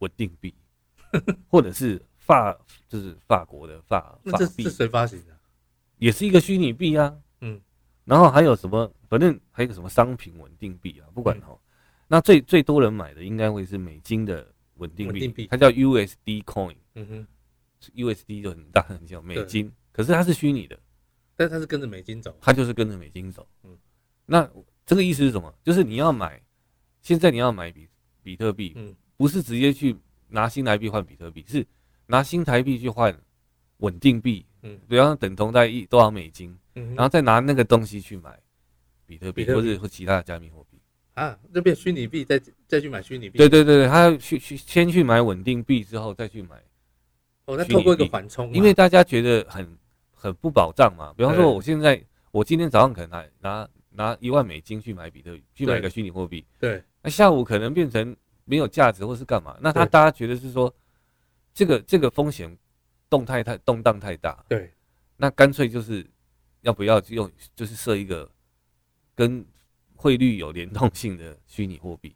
[0.00, 0.54] 稳定币，
[1.48, 2.56] 或者是法
[2.88, 5.36] 就是法国的法法币，是谁发行的？
[5.98, 7.16] 也是一个虚拟币啊。
[7.40, 7.60] 嗯
[8.04, 8.88] 然后还有什么？
[9.08, 11.58] 反正还有一个什么商品稳定币啊，不管哈。
[12.06, 16.76] 那最最多人买的应该会是美金的稳定币，它叫 USD Coin。
[16.94, 17.26] 嗯哼
[17.96, 19.72] ，USD 就很大很小，美金。
[19.90, 20.78] 可是它是虚拟的，
[21.34, 22.36] 但是它是跟着美金走。
[22.40, 23.44] 它就是跟着美金走。
[23.64, 23.76] 嗯，
[24.24, 24.48] 那
[24.84, 25.52] 这个意思是什么？
[25.64, 26.40] 就是你要买，
[27.02, 27.88] 现在你要买比
[28.22, 29.96] 比特币，嗯，不是直接去
[30.28, 31.66] 拿新台币换比特币，是
[32.06, 33.16] 拿新台币去换
[33.78, 34.44] 稳定币。
[34.62, 36.56] 嗯，比方等同在一多少美金。
[36.78, 38.38] 嗯然后再拿那个东西去买
[39.06, 40.78] 比特币或者或其他的加密货币
[41.14, 43.38] 啊，这边虚拟币再再去买虚拟币。
[43.38, 46.56] 对对对，他要去去先去买稳定币之后再去买。
[47.46, 49.66] 哦，那透过一个缓冲，因为大家觉得很
[50.12, 51.14] 很不保障嘛。
[51.16, 51.98] 比方说，我现在
[52.30, 56.44] 我今天早上可能拿拿拿一万美金去买比特币，去买一个虚拟货币。
[56.58, 56.82] 对。
[57.02, 58.14] 那下午可能变成
[58.46, 59.54] 没有价值或是干嘛？
[59.60, 60.74] 那他大家觉得是说
[61.52, 62.56] 这个这个风险
[63.10, 64.42] 动态太动荡太大。
[64.48, 64.72] 对。
[65.18, 66.04] 那干脆就是。
[66.62, 67.30] 要不要用？
[67.54, 68.28] 就是设一个
[69.14, 69.44] 跟
[69.94, 72.12] 汇率有联动性的虚拟货币。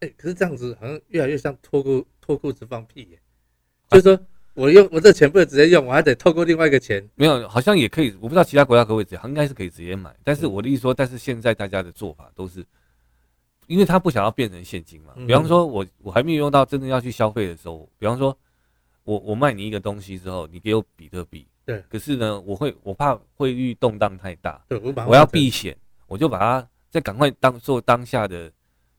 [0.00, 3.20] 哎，可是这样子好像越来越像脱裤脱裤子放屁耶。
[3.90, 7.08] 就是说我用我这钱不能直接用，我还得透过另外一个钱。
[7.14, 8.10] 没有，好像也可以。
[8.20, 10.12] 我不知道其他国家可不可以这样，应该是可以直接买。
[10.24, 12.66] 但是我的意思说，但是现在大家的做法都是，
[13.70, 15.14] 因为他不想要变成现金嘛。
[15.14, 18.36] 比方说我我还没有用到真的要去消费的时候，比方说
[19.04, 21.46] 我我卖你一个东西之后，你给我比特币。
[21.64, 25.76] 对，可是呢，我会我怕汇率动荡太大，对，我，我要避险，
[26.08, 28.50] 我就把它再赶快当做当下的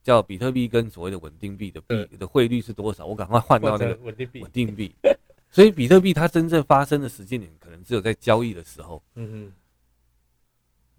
[0.02, 4.42] 叫比特币跟所谓的稳定币的币的汇率是多少，我赶快换到那个稳定币。
[4.42, 4.96] 稳定币，
[5.50, 9.04] 所以比特币它真正发生的时间点，可能只有在交易的时候。
[9.16, 9.54] 嗯嗯，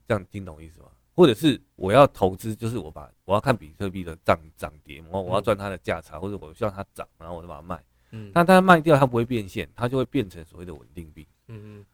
[0.06, 0.88] 这样听懂意思吗？
[1.14, 7.82] 或者是我要投资，就是我把我要看比特币的涨涨跌，我我要赚它的价差，或者我希望它涨，然后我就把它卖。
[8.10, 11.26] 嗯，那它卖掉，它不会变现，它就会变成所谓的稳定币。
[11.48, 11.86] 嗯嗯，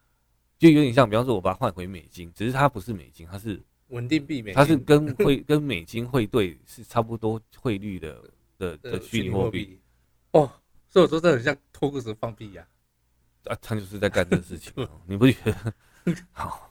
[0.59, 8.23] 就有点像，比方说，我把它换回美金，只是它不是美金，它是稳定币美，它是跟 汇跟美金汇兑是差不多汇率的
[8.59, 9.81] 的的虚拟货币。
[10.33, 10.51] 哦，
[10.89, 12.67] 所以我说这很像脱裤子放屁呀！
[13.45, 14.73] 啊，他就是在干这个事情，
[15.07, 15.75] 你不觉得？
[16.33, 16.68] 好，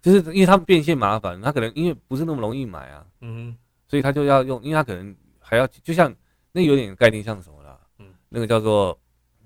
[0.00, 3.56] 就是因为他们变现麻烦，他可能因为不是那么容易买啊，嗯，
[3.88, 6.14] 所以他就要用，因为他可能还要，就像
[6.52, 8.98] 那有点概念像什么啦，嗯，那个叫做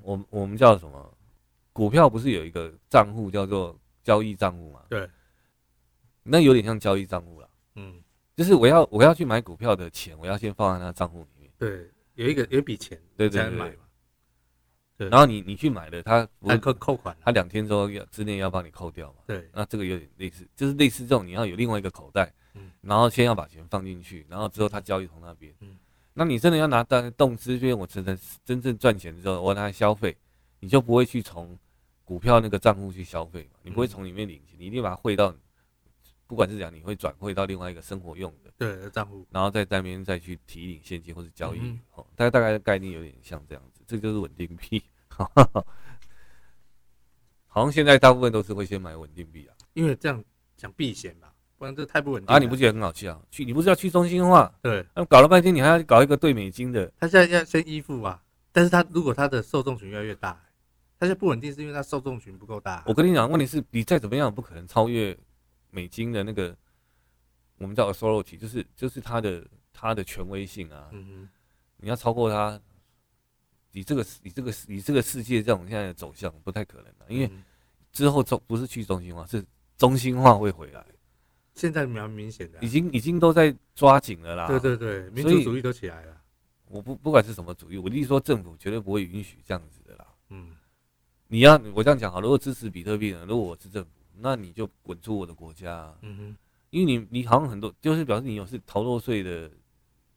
[0.02, 1.16] 我我们叫什么？
[1.72, 4.82] 股票不是有一个账户叫做交易账户嘛？
[4.90, 5.08] 对，
[6.22, 7.48] 那有点像交易账户了。
[7.76, 7.94] 嗯，
[8.36, 11.50] 就是我要我要去买股票的钱，我要先放在那账户里面。
[11.56, 13.78] 对，有一个有一笔钱，对对对。
[14.96, 19.18] 对，然后你你去买了，他还扣扣款，他两天之后要之内要帮你扣掉嘛。
[19.26, 25.76] 对，那这个有点类似，就是类似这种，你要有另外一个口袋，嗯，然后先要把钱放进去，然后之后他交易从那边，嗯，
[26.14, 30.16] 那你真的要拿到动资，因为我真的真正赚钱之后，我拿来消费。
[30.64, 31.58] 你就不会去从
[32.04, 33.58] 股票那个账户去消费嘛？
[33.64, 35.34] 你不会从里面领钱，你一定把它汇到，
[36.32, 41.78] 不管是讲你会转汇到另外一个生活用的对账户，然后在那边再去提领现金或者交易。
[41.94, 44.82] 哦，大概大概的概念有点像这样子，这就是稳定币。
[47.46, 50.24] 好像现在大部分都是会先买稳定币啊，因为这样
[50.56, 52.38] 想避险吧，不然这太不稳定啊！
[52.38, 53.22] 你不觉得很好笑？
[53.30, 54.50] 去你不是要去中心化？
[54.62, 60.42] 对，那搞了半天你还要搞一个对美金的，他现在要先依附啊，但是他如果他的受众群越来越大。
[60.98, 62.84] 它是不稳定，是因为他受众群不够大。
[62.86, 65.18] 我跟你讲，问题是你再怎么样不可能超越
[65.74, 66.54] 美金的那个，
[67.56, 70.90] 我们叫 authority，就是就是它的它的权威性啊。
[70.92, 71.28] 嗯哼，
[71.78, 72.60] 你要超过它，
[73.72, 77.30] 你这个你这个你这个世界这种现在的走向不太可能的，因为
[77.90, 79.42] 之后中不是去中心化，是
[79.78, 80.84] 中心化会回来。
[81.54, 84.46] 现在蛮明显的，已经已经都在抓紧了啦。
[84.46, 86.20] 对对对，民主主义都起来了。
[86.66, 90.06] 我不不管是什么主义，我的意思说政府绝对不会允许这样子的啦。
[90.28, 90.54] 嗯。
[91.28, 93.24] 你要我这样讲好，如果支持比特币呢？
[93.26, 95.98] 如果我是政府，那你就滚出我的国家、啊。
[96.02, 96.36] 嗯哼，
[96.70, 99.50] 因为你你好像很多，就是表示你有是逃漏税的，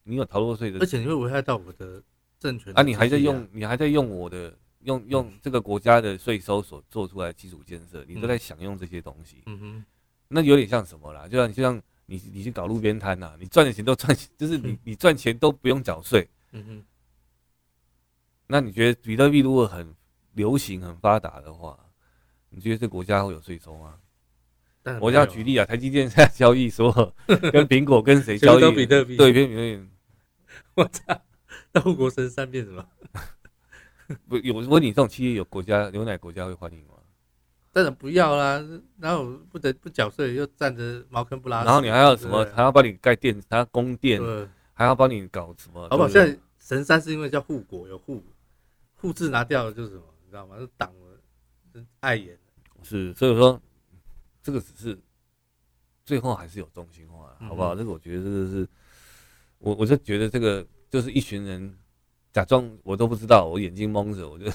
[0.03, 2.01] 你有逃漏税的，而且你会危害到我的
[2.39, 2.84] 政权啊！
[2.84, 9.43] 你还在用，你还在用我的，用用这个国家的税收所做出来的基础建设，你都在享用这些东西。
[9.45, 9.86] 嗯哼，
[10.27, 11.27] 那有点像什么啦？
[11.27, 16.27] 就像就像你你去搞路边摊呐，你赚的钱都赚，就是你你赚钱都不用缴税。
[16.51, 16.86] 嗯哼，
[18.47, 19.93] 那你觉得比特币如果很
[20.34, 21.79] 流行、很发达的话，
[22.55, 23.95] 你觉得这国家会有税收吗？
[25.01, 26.89] 我要举例啊，台积电现在交易说
[27.27, 28.71] 跟苹果跟谁交易？
[28.73, 29.17] 比特币。
[29.17, 29.89] 对，比特币。
[30.75, 31.21] 我操，
[31.73, 32.87] 那护国神山变什么？
[34.29, 36.93] 不，有问你这种企业有国家牛奶国家会欢迎吗？
[37.73, 38.63] 当然不要啦，
[38.99, 41.65] 然后不得不缴税，又占着茅坑不拉屎。
[41.65, 42.45] 然后你还要什么？
[42.55, 44.21] 还要帮你盖电，还要供电，
[44.73, 45.81] 还要帮你搞什么？
[45.89, 46.07] 好不好？
[46.07, 48.23] 现在神山是因为叫护国，有护
[48.93, 50.03] 护字拿掉了就是什么？
[50.23, 50.55] 你知道吗？
[50.59, 52.37] 是挡了，碍眼。
[52.86, 53.60] 是，所以说。
[54.45, 54.95] 这个只是
[56.06, 57.76] 最后还是有中心化，好不好？
[57.76, 58.69] 这个我觉得这个是，
[59.58, 61.76] 我我就觉得这个就是一群人
[62.32, 64.45] 假装我都不知道，我眼睛蒙着，我就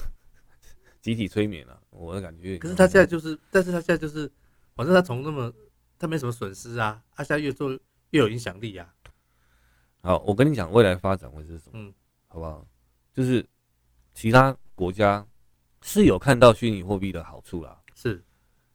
[1.01, 1.77] 集体催眠了。
[1.91, 2.57] 我的感觉。
[2.57, 4.31] 可是他现在就是，但是他现在就是，
[4.75, 5.53] 反正他从那么
[5.99, 7.69] 他没什么损失啊，他现在越做
[8.11, 8.95] 越有影响力啊。
[10.03, 11.71] 好，我跟你讲，未来发展会是什么？
[11.73, 11.93] 嗯，
[12.29, 12.65] 好不好？
[13.13, 13.45] 就是
[14.13, 15.27] 其他国家
[15.81, 18.23] 是有看到虚拟货币的好处啦，是。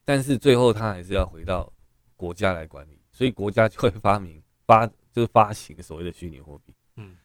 [0.04, 1.72] 但是最后，他还是要回到
[2.14, 7.16] 国家来管理，所以国家就会发明发 就是发行所谓的虚拟货币，嗯，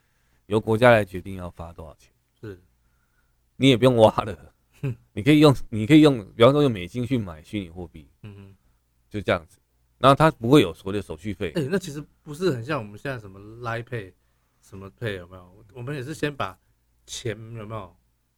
[0.48, 2.60] 由国家来决定要发多少钱，是，
[3.56, 4.54] 你也不用挖了，
[5.14, 8.56] 你可以用你可以用，比方说用美金去买虚拟货币，嗯嗯，
[9.08, 9.60] 就这样子，
[10.00, 14.12] 然后它不会有所谓的手续费，哎，那其实不是很像我们现在什么 Line Pay
[14.64, 15.66] 什么 Pay 有没有？
[15.76, 16.58] 我们也是先把
[17.06, 17.96] 钱有没有，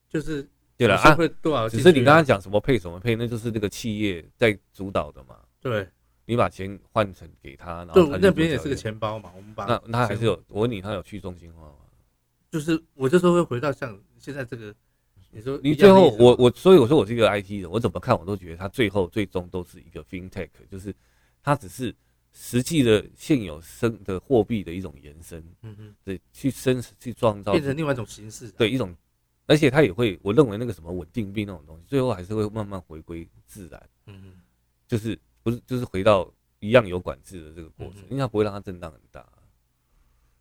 [0.10, 0.50] 就是。
[0.84, 5.38] 对了啊，只是你刚刚讲什么配什么配，那就是那个企业在主导的嘛。
[5.62, 5.88] 对，
[6.26, 9.32] 你把钱换成给他，然后他那边也是个钱包嘛。
[9.36, 11.76] 我们把那那还是有，我问你，他有去中心化吗？
[12.52, 14.76] 就是我就说会回到像现在这个，
[15.32, 20.94] 你说你最后我我所以我说我是一个 IT 的，我怎么看我都觉得他最后最终都是一个 FinTech，就是
[21.42, 21.96] 它只是
[22.34, 25.40] 实际的现有生的货币的一种延伸。
[25.62, 28.94] 嗯嗯，对，去生去创造变成另外一种形式，对一种。
[29.46, 33.90] 而且它也会，我认为那个什么稳定币那种东西，最后还是会慢慢回归自然。
[34.06, 34.36] 嗯，
[34.88, 39.28] 就是不是就是回到一样有管制的这个过程，因为它不会让它震荡很大。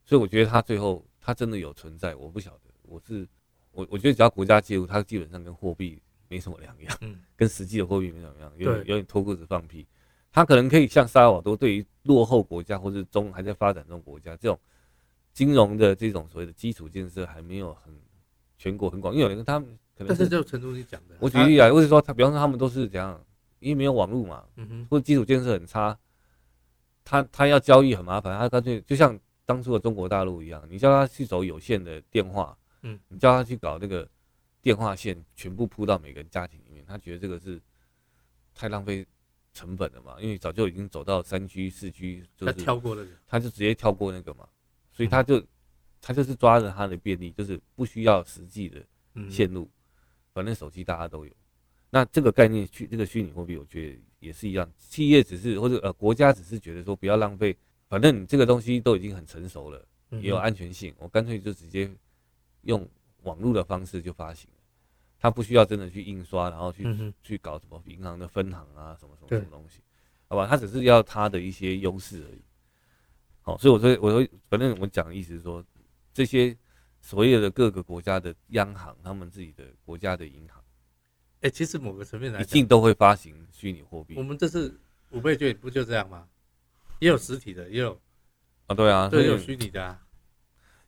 [0.04, 2.70] 所以我觉得它最后它真的有存在，我不晓得。
[2.82, 3.26] 我是
[3.72, 9.84] 我我觉得只要国家介入，它基本上跟货币没什么两样，嗯，跟实际的货币没什么两样，有点有点脱裤子放屁。
[10.30, 14.58] 它可能可以像萨尔瓦多，对于落后国家或者中还在发展中国家，这种
[15.32, 17.92] 金融的这种所谓的基础建设还没有很。
[18.62, 23.20] 全国很广，因为有人他们可能，但是就陈主席讲的，我举例啊，或者说他，比方说他们都是怎样，
[23.58, 25.98] 因为没有网络嘛，嗯哼，或者基础建设很差，
[27.02, 34.08] 他他要交易很麻烦，他干脆就像当初的中国大陆一样，你叫他去走有线的电话，嗯，你叫他去搞那个
[34.60, 37.60] 电话线，全部铺到每个人家庭里面，他觉得这个是
[38.54, 39.04] 太浪费
[39.52, 44.46] 成本了嘛，因为早就已经走到三 G 四 G，就是他跳过那个，他就直接跳过那个嘛，
[44.92, 45.44] 所以他就。
[46.02, 48.84] 他就是抓着他的便利，就是不需要实际的
[49.30, 49.70] 线路，
[50.34, 51.32] 反正手机大家都有。
[51.90, 54.68] 那这个概念去这个虚拟货币，我觉得也是一样。
[54.78, 57.56] 企业只是或者呃国家只是觉得说不要浪费，
[57.88, 61.88] 反正你这个东西都已经很成熟了，也有安全性，我干脆就直接
[62.62, 62.84] 用
[63.22, 64.56] 网络的方式就发行了。
[65.20, 69.80] 他不需要真的去印刷，然后去去搞什么银行的分行啊，什么什么什么东西，
[70.26, 70.48] 好吧？
[70.48, 72.42] 他只是要他的一些优势而已。
[73.42, 75.64] 好，所以我说我说反正我讲的意思是说。
[76.12, 76.56] 这些
[77.00, 80.62] 所有的各个国家的央行，他们自己的国家的银行，
[81.40, 84.14] 哎，其实某个层面来讲，一定都会发行虚拟货币。
[84.16, 84.78] 我们这次
[85.10, 86.26] 五倍券不就这样吗？
[87.00, 87.98] 也有实体的，也有
[88.66, 90.00] 啊，对啊，对，有虚拟的啊。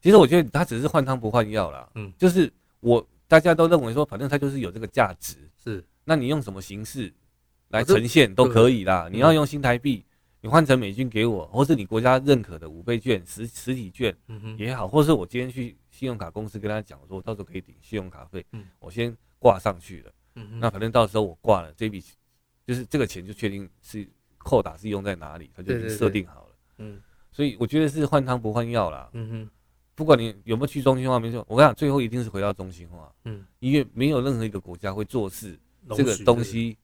[0.01, 1.91] 其实我觉得它只是换汤不换药啦。
[1.95, 5.85] 嗯，就是我大家都认为说，反正它就是有这个价值，是。
[6.05, 7.13] 那你用什么形式
[7.69, 9.09] 来呈现都可以啦。
[9.11, 10.05] 你要用新台币。
[10.45, 14.15] 你换成美金给我，或是你国家认可的五倍券实实体券
[14.59, 18.67] 也好，或是我今天去信用卡公司跟他讲说，到时候可以抵信用卡费，嗯。
[18.79, 22.05] 我先挂上去了，嗯那反正到时候我挂了这笔，
[22.67, 27.01] 就是这个钱就确定是扣打是用在哪里，他就已经设定好了，嗯，
[27.33, 29.51] 所以我觉得是换汤不换药啦，嗯哼，
[29.95, 35.59] 不管你有没有去中心化，没错，我跟你讲，最后一定是回到中心化，嗯，因为没有任何一个国家会做事，
[35.97, 36.77] 这个东西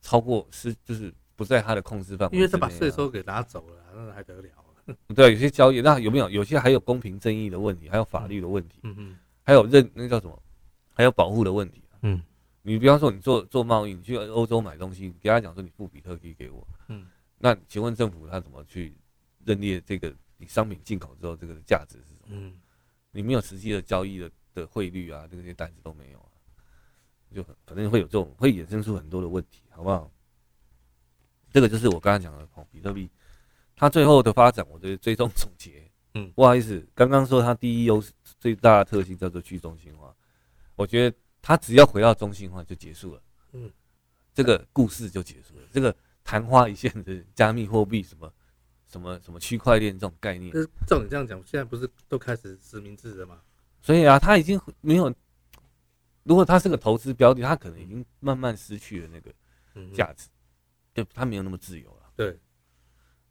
[0.00, 1.12] 超过是就是。
[1.40, 4.48] 不在他的控制范围，因为他把税收给拿走了，那还得了？
[5.16, 6.28] 对，有些交易，那有没有？
[6.28, 10.42] 有些还有公平正义的问题，还有法律的问题，嗯嗯，还有认那个叫什么？
[10.92, 12.22] 还有保护的问题，嗯，
[12.60, 17.06] 你比方说你做做贸易，你去欧洲买东西，你跟他讲说你付比特币给我，嗯，
[17.38, 18.94] 那请问政府他怎么去
[19.46, 22.26] 认列这个你商品进口之后这个价值是什么？
[22.28, 22.52] 嗯，
[23.12, 26.28] 你没有实际的交易的的汇率啊，这些单子都没有啊，
[27.34, 30.10] 就反正会有这种会衍生出很多的问题，好不好？
[31.52, 33.10] 这个就是我刚才讲的哦，比特币
[33.76, 40.14] 它最后的发展，我的最终总结，嗯，不好意思，刚刚说它第一优势最大的特性叫做去中心化，
[40.76, 43.22] 我觉得它只要回到中心化就结束了，
[43.52, 43.70] 嗯，
[44.32, 45.94] 这个故事就结束了，这个
[46.24, 48.32] 昙花一现的加密货币什么
[48.86, 50.52] 什么什么区块链这种概念，
[50.86, 53.40] 照你这样讲，现在不是都开始实名制了吗？
[53.82, 55.12] 所以啊，它已经没有，
[56.24, 59.32] 如果它是个投资标的，它可能已经慢慢失去了那个
[59.94, 60.28] 价值。
[61.04, 62.38] 就他没有那么自由了，对，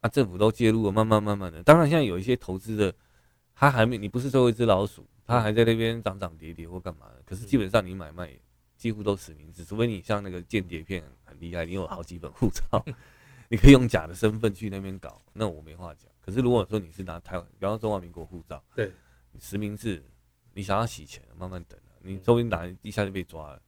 [0.01, 1.61] 啊，政府都介入了，慢慢慢慢的。
[1.63, 2.93] 当然，现在有一些投资的，
[3.53, 7.21] 他还没，你不是最后一只老鼠，他还在那边涨涨跌跌或干嘛的。
[7.25, 8.31] 可是基本上你买卖
[8.75, 12.83] 几乎都实名制，除非你像那个间谍片很厉害，你有好几本护照，
[13.49, 16.09] 你可以用假的身份去那边搞，那我没话讲。
[16.21, 18.91] 可是如果说你是拿台湾，比方说中华民国护照，对，
[19.39, 20.03] 实名制，
[20.53, 23.61] 你想要洗钱，慢慢等，你说不定哪一下就被抓了。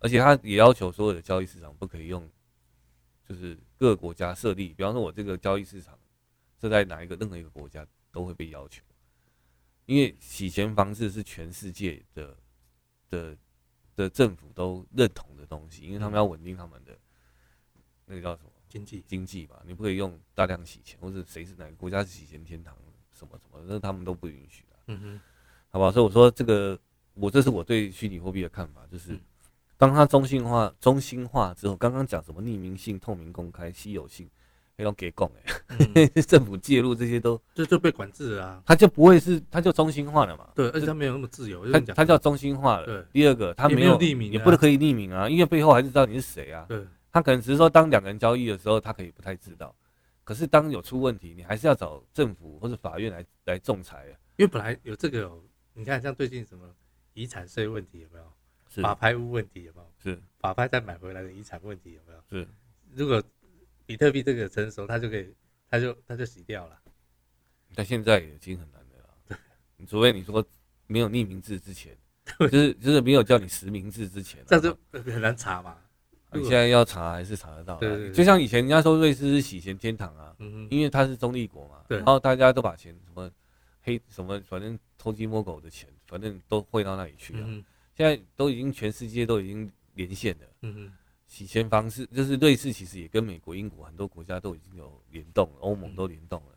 [0.00, 2.28] 而且他也要求所有的交易市场不可以用。
[3.28, 5.98] 就是各个国家设立，比方说，我这个交易市场
[6.58, 8.82] 设在哪一个任何一个国家都会被要求，
[9.84, 12.34] 因为洗钱方式是全世界的
[13.10, 13.36] 的
[13.94, 16.98] 的政府都认同的东西，因为他们要稳定他们的
[18.06, 22.74] 那个叫什么经济经济吧，你不可以用大量洗钱，或者谁是哪个国家是洗钱天堂
[23.12, 24.76] 什么什么，那他们都不允许的。
[24.86, 25.20] 嗯哼，
[25.68, 26.80] 好吧，所以我说这个，
[27.12, 29.20] 我这是我对虚拟货币的看法，就是。
[29.78, 34.28] 当它中心化、中心化之后，刚刚讲什么匿名性、透明公开、稀有性，
[34.76, 35.30] 那种给供
[35.94, 40.48] 哎， 政府介入这些都就就被管制了啊，它就不会是，它就中心化了嘛。
[40.54, 41.64] 对，而且它没有那么自由。
[41.70, 42.86] 它它叫中心化了。
[42.86, 43.04] 对。
[43.12, 46.66] 第二个，它没有匿名，也不能可以匿名啊，因为背后还是知道你是谁啊。
[46.68, 46.84] 对。
[47.10, 49.74] 他可能只是说，当两个人交易的时候，他可以不太知道，
[50.24, 54.14] 可是当有出问题，你还是要找政府或者法院来来仲裁啊。
[54.36, 55.30] 因为本来有这个，
[55.72, 56.68] 你看像最近什么
[57.14, 58.24] 遗产税问题有没有？
[58.68, 59.92] 法拍屋问题有没有？
[60.02, 62.22] 是法拍再买回来的遗产问题有没有？
[62.30, 62.48] 是，
[62.94, 63.22] 如果
[63.86, 65.34] 比特币这个成熟，它就可以，
[65.70, 66.78] 它就它就洗掉了。
[67.74, 69.08] 但现在已经很难的了。
[69.26, 70.44] 对，除非你说
[70.86, 71.96] 没有匿名制之前，
[72.38, 75.76] 就是就是没有叫你实名制之前，这就很难查嘛。
[76.32, 77.76] 你现在要查还是查得到？
[77.78, 80.36] 对，就像以前人家说瑞士是洗钱天堂啊，
[80.70, 81.82] 因为它是中立国嘛。
[81.88, 81.96] 对。
[81.96, 83.30] 然后大家都把钱什么
[83.80, 87.48] 黑什么，反正偷鸡摸狗的钱，反正都汇到那里去了。
[87.98, 90.92] 现在都已经全世界都已经连线了，嗯哼，
[91.26, 96.52] 洗钱方式就是瑞士其实也跟美国、英国很多国家都已经有联动了，欧盟都联动了，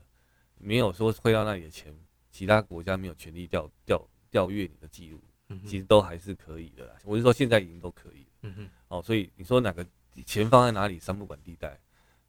[0.59, 1.91] 没有说汇到那里的钱，
[2.29, 5.19] 其他国家没有权利调调调阅你的记录，
[5.65, 6.95] 其实都还是可以的啦。
[7.05, 9.83] 我是说现在已经都可以，嗯哼，哦，所以你说哪个
[10.23, 11.75] 钱放在哪里，三不管地带，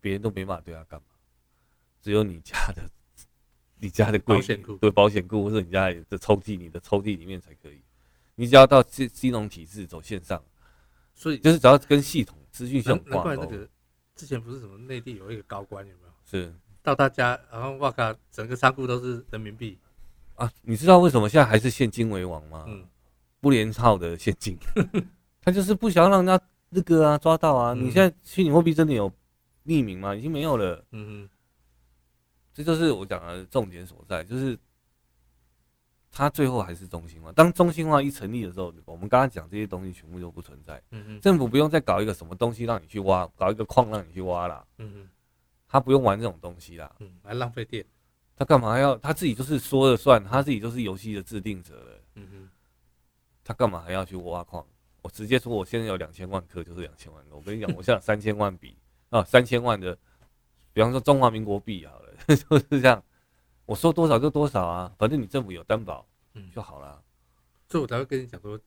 [0.01, 1.07] 别人都没办法对他干嘛，
[2.01, 2.91] 只有你家的
[3.79, 7.83] 你家的柜子对保险库或者你家的抽屉，你的抽屉里面才可以。
[8.35, 10.43] 你只要到金金融体制走线上，
[11.15, 13.11] 所以就是只要跟系统资讯相关。
[13.15, 13.69] 难怪那个
[14.15, 16.13] 之前不是什么内地有一个高官有没有？
[16.25, 19.79] 是到他家，然后哇靠，整个仓库都是人民币
[20.37, 20.51] 啊！
[20.63, 22.65] 你知道为什么现在还是现金为王吗？
[22.69, 22.87] 嗯，
[23.41, 24.57] 不连号的现金，
[25.43, 27.75] 他就是不想让人家那个啊抓到啊！
[27.75, 29.11] 你现在虚拟货币真的有
[29.67, 30.15] 匿名吗？
[30.15, 30.85] 已经没有了。
[30.93, 31.31] 嗯哼，
[32.55, 34.59] 这就是我讲的重点所在，就是。
[36.15, 37.33] 它最后还是中心化。
[37.33, 40.81] 当中心化一成立的时候，我们刚刚讲这些东西全部都不存在。
[40.91, 41.21] 嗯嗯。
[41.23, 44.63] 政府不用再搞一个什么东西让你去挖，搞一个矿让你去挖了。
[44.77, 45.09] 嗯嗯。
[45.67, 46.95] 他不用玩这种东西啦。
[46.99, 47.11] 嗯。
[47.25, 47.83] 还浪费电。
[48.37, 48.95] 他干嘛要？
[48.99, 52.01] 他自己就是说了算，他自己就是游戏的制定者了。
[52.17, 52.49] 嗯哼。
[53.43, 54.65] 他干嘛还要去挖矿？
[55.01, 57.35] 我直接说，我现在有两千万颗，就是两千万个。
[57.35, 58.77] 我跟你讲，我现在有三千万笔
[59.09, 59.99] 啊，三千万的，
[60.73, 63.03] 比方说中华民国币好了， 就是这样。
[63.65, 67.03] 我说多少就多少啊，反正你政府有担保，嗯，就好了。
[67.69, 68.59] 所以我才会跟你讲说，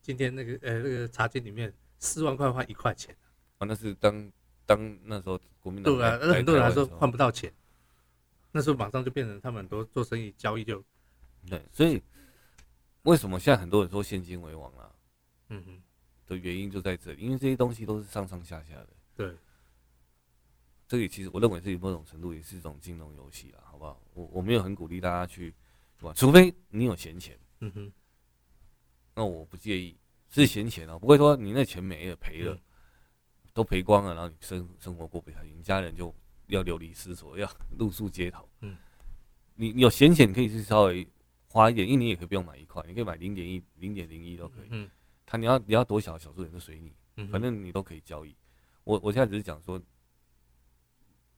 [0.00, 3.14] 今天那个呃那个茶金里面四万块换一块钱
[3.58, 4.32] 啊，那是当
[4.64, 7.52] 当那时候国民党对啊，那很多人还说换不到钱，
[8.52, 10.82] 那时候马上就变成他们很多做生意交易就
[11.48, 12.02] 对，所以
[13.02, 14.90] 为什么现在很多人说现金为王啊？
[15.48, 15.82] 嗯哼，
[16.26, 18.88] 的原因就在这里，因为这些东西都是上上下下的。
[19.14, 19.34] 对。
[20.88, 24.00] 这里其实我认为这里某种程度也是一种金融游戏了，好不好？
[24.14, 25.52] 我我没有很鼓励大家去，
[26.00, 26.14] 玩？
[26.14, 27.92] 除非你有闲钱，嗯哼，
[29.14, 29.96] 那我不介意
[30.28, 32.60] 是闲钱哦，不会说你那钱没了赔了，嗯、
[33.52, 36.14] 都赔光了，然后你生生活过不下去，你家人就
[36.46, 38.48] 要流离失所，要露宿街头。
[38.60, 38.76] 嗯，
[39.54, 41.06] 你你有闲钱可以去稍微
[41.48, 44.68] 花一点，因为你也可以不用买一块，你可以买零点一、零点零一都可以。
[44.70, 44.88] 嗯，
[45.24, 46.94] 他你要你要多小小数点就随你。
[47.32, 48.36] 反正你都可以交易。
[48.84, 49.80] 我我现在只是讲说，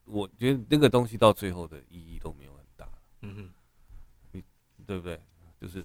[0.08, 2.88] 我觉得那个东西到最后的意义都没有很大。
[3.22, 3.50] 嗯哼，
[4.32, 4.42] 你
[4.86, 5.20] 对不对？
[5.60, 5.78] 就是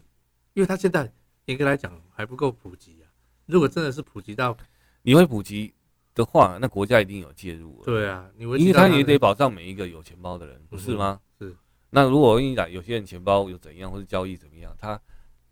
[0.53, 1.11] 因为他现在
[1.45, 3.09] 严格来讲还不够普及啊。
[3.45, 4.55] 如果真的是普及到，
[5.01, 5.73] 你会普及
[6.15, 7.81] 的话，那国家一定有介入。
[7.83, 11.19] 对啊，你因为他也得保障每一个有钱包的人，不是吗？
[11.39, 11.55] 是。
[11.89, 14.99] 那如果我跟你讲，有些人钱包有怎样，或者交易怎么样，他。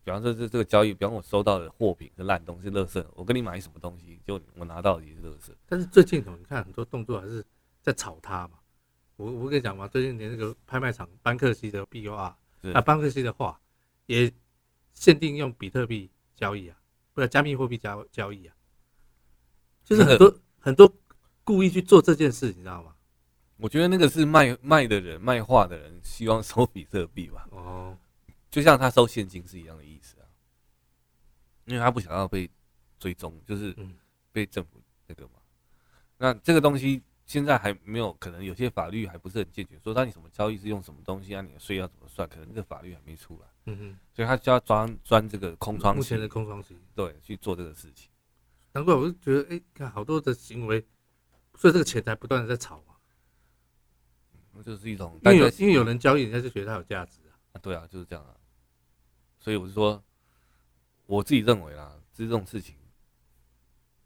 [0.03, 5.51] 比方说，这这个交易，比方我收到的货品是烂东西、垃圾，我跟你买什么东西，就我拿到的也是垃圾。
[5.67, 7.45] 但是最近你看很多动作还是
[7.83, 8.57] 在炒它嘛。
[9.21, 12.37] 我我跟你讲嘛，最近连那个拍卖场班克西的 BOR 啊，
[12.83, 13.59] 班克西的画
[14.07, 14.31] 也
[14.93, 16.77] 限定用比特币交易啊，
[17.13, 18.55] 不是加密货币交交易啊，
[19.83, 20.91] 就是很多很多
[21.43, 22.95] 故意去做这件事，你知道吗？
[23.57, 27.47] 我觉得那个是卖卖的人卖画的人希望收比特币吧。
[27.51, 27.95] 哦。
[28.49, 30.25] 就像他收现金是一样的意思啊，
[31.65, 32.49] 因为他不想要被
[32.99, 33.73] 追踪，就是
[34.33, 35.33] 被政府那个嘛。
[36.17, 37.01] 那这个东西
[37.31, 43.47] 现在还没有，可能有些法律还不是很健全，说当你什么交易是用什么东西啊，你的税要怎么算，可能这个法律还没出来。
[43.67, 48.09] 嗯哼，所以他就要钻钻这个空窗期，目前的空窗期，对，去做这个事情。
[48.73, 50.85] 难怪我就觉得，哎，看好多的行为，
[51.55, 52.99] 所以这个钱才不断的在炒啊。
[54.51, 57.55] 那就是一种，因为有因为有人交易，人家就觉得它有价值啊。
[57.61, 58.35] 对啊，就是这样啊。
[59.39, 60.03] 所以我是说，
[61.05, 62.75] 我自己认为啦，就是这种事情，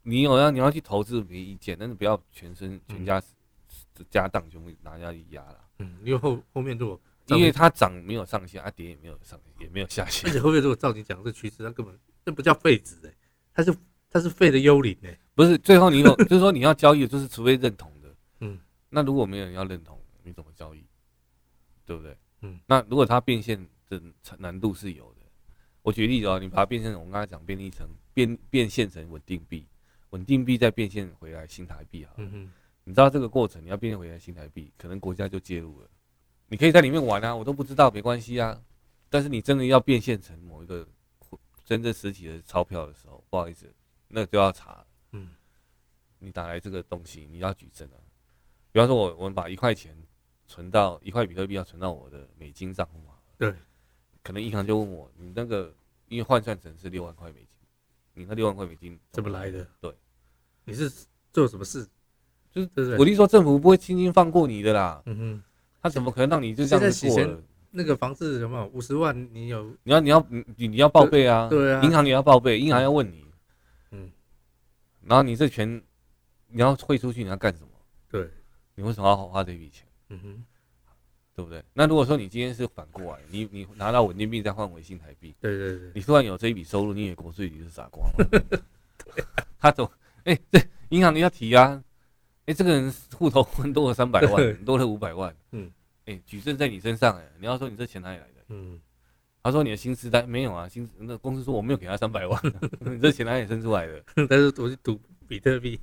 [0.08, 3.22] 你有要你要去投资没意见，但是不要全身全家
[4.10, 5.60] 家当全部拿下去压了。
[5.80, 13.14] 嗯，因为后后面如果因为它涨没有上限，啊跌也没有上也没有下限，而且后面如果照你讲这趋势，它根本这不叫废纸哎，
[13.51, 13.76] 它是
[14.10, 20.86] 它是废的幽灵哎，不是最后你有 就是说你要交易，就是除非认同的，嗯，那如果没有人要认同，你怎么交易？
[21.86, 22.16] 对不对？
[22.41, 24.01] 嗯，那如果它变现的
[24.38, 25.22] 难度是有的。
[25.82, 29.68] 我举例子哦，你把它变成我们刚才讲变异成变变现成稳定币，
[30.16, 32.13] 稳定币再变现回来新台币啊。
[32.16, 32.51] 嗯哼，
[32.86, 35.89] 你知道这个过程你要变现回来新台币，可能国家就介入了。
[36.47, 38.63] 你可以在里面玩啊，我都不知道，没关系啊。
[39.09, 40.88] 但是你真的要变现成某一个
[41.66, 43.70] 真正实体的钞票的时候，不好意思，
[44.07, 44.86] 那就要查。
[45.11, 45.32] 嗯，
[46.20, 47.99] 你打来这个东西你要举证啊。
[48.72, 49.93] 比方说我我们把一块钱
[50.47, 53.16] 存到一块比特币要存到我的美金账户嘛。
[53.38, 53.53] 对。
[54.24, 55.76] 可能银行就问我，你那个
[56.07, 57.68] 因为换算成是六万块美金，
[58.13, 59.68] 你那六万块美金怎么来的？
[59.80, 59.93] 对，
[60.66, 60.91] 你是
[61.32, 61.88] 做什么事？
[62.51, 65.01] 就是我弟说政府不会轻轻放过你的啦。
[65.05, 65.43] 嗯哼，
[65.82, 67.41] 他怎么可能让你就这样子过了？
[67.72, 69.16] 那个房子什么五十万？
[69.34, 69.66] 你有？
[69.84, 71.47] 你要你要你你要报备啊？
[71.49, 73.26] 对啊，银行也要报备，银行要问你。
[73.91, 74.11] 嗯，
[75.03, 75.82] 然后你这钱
[76.47, 77.68] 你要汇出去，你要干什么？
[78.09, 78.30] 对，
[78.76, 79.86] 你为什么要花这笔钱？
[80.09, 80.43] 嗯哼。
[81.36, 81.61] 对不对？
[81.74, 88.26] 那如果说你今天是反过来，你你拿到稳定币再换回新台币，对对对，你突然有这一笔收入，你以为国税局是傻瓜吗？
[89.59, 89.91] 他总
[90.26, 90.59] 哎，这
[90.89, 91.84] 银行你要提啊，
[92.45, 95.71] 哎，这个人户头混多了三百万，多了五百万，嗯，
[96.05, 98.45] 哎，举证在你身上，哎，你要说你这钱哪里来的？
[98.49, 98.80] 嗯，
[99.41, 102.39] 他说你的薪资单没有啊，薪那公司说我没有给他三百万，
[102.82, 104.03] 你这钱哪里生出来的？
[104.30, 105.80] 但是我去赌比特币，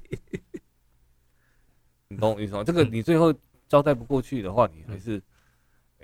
[2.09, 2.63] 你懂我意思吗？
[2.63, 3.35] 这个你最后
[3.69, 5.21] 交代不过去的话，你还是。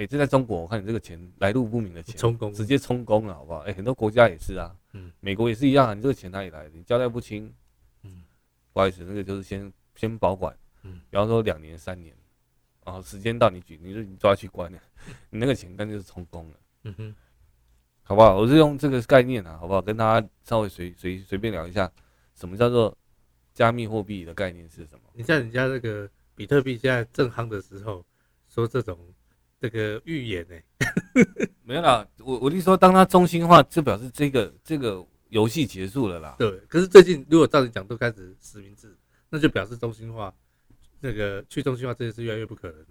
[0.01, 3.59] 哎，这在中国，我看你这个钱来路不明的钱，充公直接充公了，好不好？
[3.63, 6.71] 哎，很多国家也是啊，嗯，美国也是一样啊，你这个钱哪里来的？
[6.73, 7.53] 你交代不清，嗯，
[8.73, 12.17] 不好意思，那个就是先先保管，嗯，比方说两年三年，
[12.85, 14.79] 然后时间到你举，你就你抓去关了，
[15.31, 17.15] 你那个钱那就是充公了，嗯哼，
[18.03, 18.37] 好不好？
[18.37, 19.83] 我是用这个概念啊，好不好？
[19.83, 21.91] 跟大家稍微随随随便聊一下，
[22.35, 22.97] 什么叫做
[23.55, 25.11] 加密货币的概念是什么？
[25.15, 28.05] 你在人家那个比特币现在正夯的时候
[28.49, 28.99] 说这种。
[29.61, 30.65] 这个预言呢、欸，
[31.67, 32.07] 没有啦。
[32.19, 36.37] 我我就说，当它中心化，就表示这个这个游戏结束了啦。
[36.39, 38.97] 对，可是最近如果照你讲，都开始实名制，
[39.29, 40.35] 那就表示中心化，
[41.01, 42.87] 那个去中心化这件事越来越不可能了。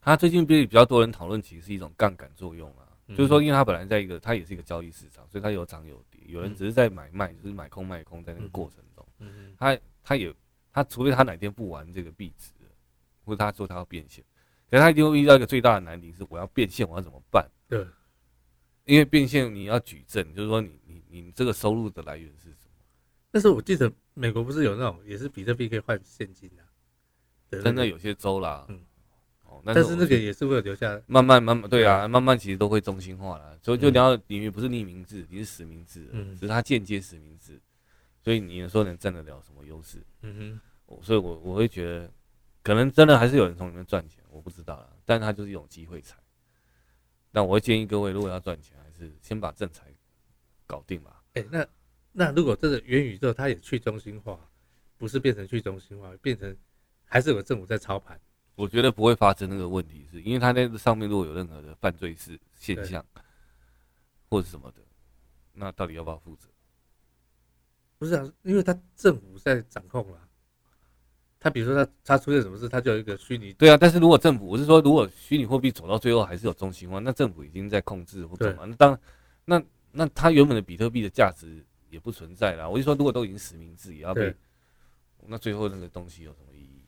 [0.00, 2.88] 他最近比比较多人讨论，其实是一种杠杆作用啊。
[3.06, 6.20] 嗯、就是说，因为他本来在一个，它也是一个交易市场，所以它有涨有跌。
[6.26, 10.34] 有人只是在买卖，就是买空卖空，在那个过程中，嗯，他他也
[10.72, 12.50] 他除非他哪天不玩这个币值，
[13.24, 14.24] 或者他说他要变现。
[14.70, 17.46] 可是他一定会遇到一个最大的难题，是我要变现，我要怎么办？
[17.68, 17.86] 对，
[18.84, 20.70] 因为变现你要举证，就是说你
[21.14, 22.74] 你你这个收入的来源是什么？
[23.30, 26.62] 但是我记得美国不是有那种也是比特币可以换现金的，
[27.48, 28.80] 对，真的有些州啦，嗯，
[29.44, 37.60] 哦，但是那个也是会留下，慢慢慢慢，对啊，慢慢其实都会中心化了，所以就你要里面不是匿名制，你是实名制，嗯，只是它间接实名制，
[38.22, 40.02] 所以你说能占得了什么优势？
[40.22, 42.10] 嗯哼，所以我我会觉得。
[42.64, 44.88] 可能真的还是有人从里面赚钱，我不知道啦。
[45.04, 46.16] 但是它就是一种机会财。
[47.30, 49.92] 那我会建议各位，如果要赚钱，还是先把正财
[50.66, 51.22] 搞定吧。
[51.34, 51.66] 哎，那
[52.12, 54.38] 那如果这个元宇宙它也去中心化，
[54.96, 56.56] 不是变成去中心化，变成
[57.04, 58.20] 还是有政府在操盘。
[58.54, 63.04] 我觉得不会发生那个问题，是因为它那个上面如果有任何的犯罪事现象，
[64.28, 64.82] 或者什么的，
[65.52, 66.48] 那到底要不要负责？
[67.98, 70.20] 不是啊，因为他政府在掌控了。
[71.40, 73.52] 他比如说他他出现什么事，他就有一个虚拟。
[73.54, 78.64] 对啊，但是如果政府，我是说，如果虚拟货币走到最后还是有中心化，那政府已经在控制或者嘛？
[78.64, 79.00] 那当
[79.44, 79.62] 那
[79.96, 82.68] 那它原本的比特币的价值也不存在了。
[82.68, 84.34] 我就说，如果都已经实名制，也要被，
[85.26, 86.82] 那最后那个东西有什么意义？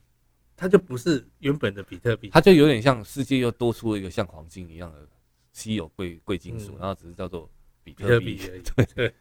[0.57, 5.07] 它就不是原本的比特币，它就有点像世界又多出了一个像黄金一样的
[5.53, 7.49] 稀有贵贵金属，然后只是叫做
[7.85, 8.63] 比特币而已。
[8.63, 9.15] 对 对，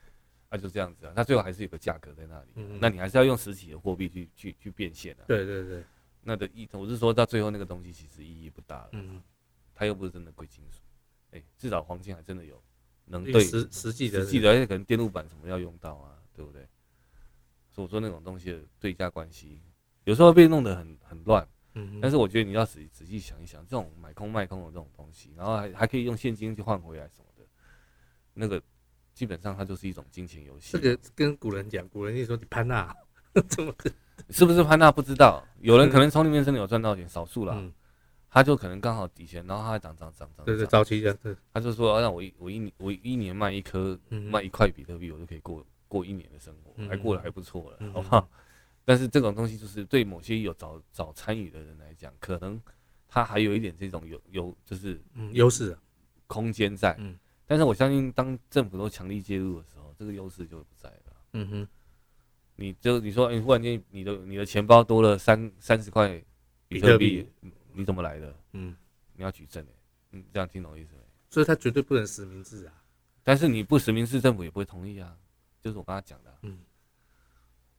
[0.50, 2.48] 那就这样子啊，那最后还是有个价格在那里。
[2.80, 5.24] 那你还是要用实体的货币去去去变现啊。
[5.28, 5.84] 对对对，
[6.22, 8.90] 那的意我是说到最后那个东西其实意义不大了。
[8.94, 9.22] 嗯，
[9.76, 10.80] 它又不是真的贵金属。
[11.32, 12.62] 哎，至少黄金还真的有
[13.06, 16.62] 能对实实际的实际的，而且可能电路板什么要用到啊，对不对？
[17.72, 19.62] 所以我说那种东西的对价关系。
[20.06, 27.43] 有时候被弄得很很乱，嗯，但是我觉得你要仔仔细想一想，这种买空卖空的这种东西，然后还还可以用现金去换回来什么的，
[28.34, 28.62] 那个
[29.14, 30.74] 基本上它就是一种金钱游戏。
[30.74, 32.95] 这个跟古人讲，古人就说你潘娜
[33.49, 33.74] 怎么
[34.30, 37.72] 是不是潘娜不知道，有人可能从里面真的有赚到钱，少数了，
[38.36, 48.30] 他就可能刚好底钱，然后他还涨涨涨涨，对对，早期的，对，他就说让我一我一年我一年卖一颗卖一块比特币，我就可以过过一年的生活，还过得还不错了，好不好？
[48.84, 52.62] 但是这种东西就是对某些有早早参与的人来讲，可能
[53.08, 55.78] 他还有一点这种有有就是优势
[56.28, 56.94] 空间在。
[57.00, 57.18] 嗯，
[57.48, 61.14] 但是我相信当政府都强力介入的时候，这个优势就不在了。
[61.32, 61.68] 嗯哼，
[62.58, 66.22] 你就你说，你忽然间你的你的钱包多了三三十块
[66.68, 67.26] 比特币，
[67.76, 68.36] 你怎么来的？
[68.54, 68.76] 嗯，
[69.14, 69.76] 你要举证诶。
[70.12, 71.02] 嗯，这样听懂意思没？
[71.30, 72.84] 所以他绝对不能实名制啊。
[73.24, 75.18] 但是你不实名制，政府也不会同意啊。
[75.62, 76.38] 就是我刚才讲的。
[76.44, 76.60] 嗯。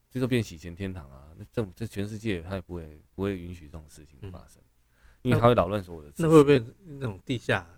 [0.08, 1.28] 这就变洗钱天堂啊！
[1.36, 4.62] 那政府这全世界他也不会不会允许这种事情发生，
[5.20, 6.10] 因为他会扰乱所有的。
[6.16, 7.68] 那会不会那种地下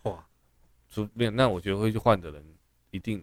[0.00, 0.26] 化？
[0.88, 2.42] 说没有，那我觉得会去换的人
[2.92, 3.22] 一定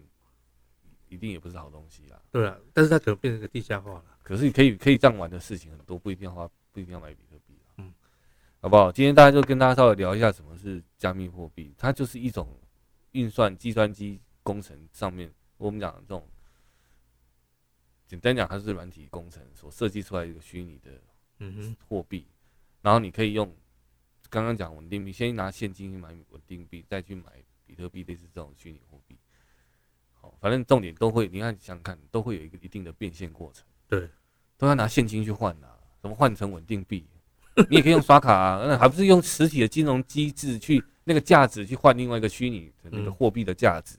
[1.08, 2.22] 一定也不是好东西啊。
[2.30, 4.04] 对啊，但是他可能变成个地下化了。
[4.22, 7.33] 可是你可以可以这样玩的事情很多，不一定要花，不一定要买比特币。
[7.33, 7.33] 嗯，
[8.64, 8.90] 好不好？
[8.90, 12.48] 今天大家就跟大家稍微聊一下什么是加密货币，它就是一种
[13.10, 16.26] 运算计算机工程上面我们讲的这种。
[18.06, 20.92] 简单讲，它是软体工程所设计出来一个虚拟的
[21.40, 22.26] 嗯货币，
[22.80, 23.54] 然后你可以用
[24.30, 29.18] 刚刚讲稳定币，先拿现金去买稳定币，再去买比特币，类似这种虚拟货币。
[30.14, 33.66] 好，反正重点都会，你看想看，都会有一个一定的变现过程。
[33.86, 34.08] 对，
[34.56, 35.68] 都要拿现金去换呐，
[36.00, 37.06] 怎么换成稳定币？
[37.68, 43.96] 你也可以用刷卡啊，那还不是用实体的金融机制去那个价值去换另外一个虚拟的那个货币的价值。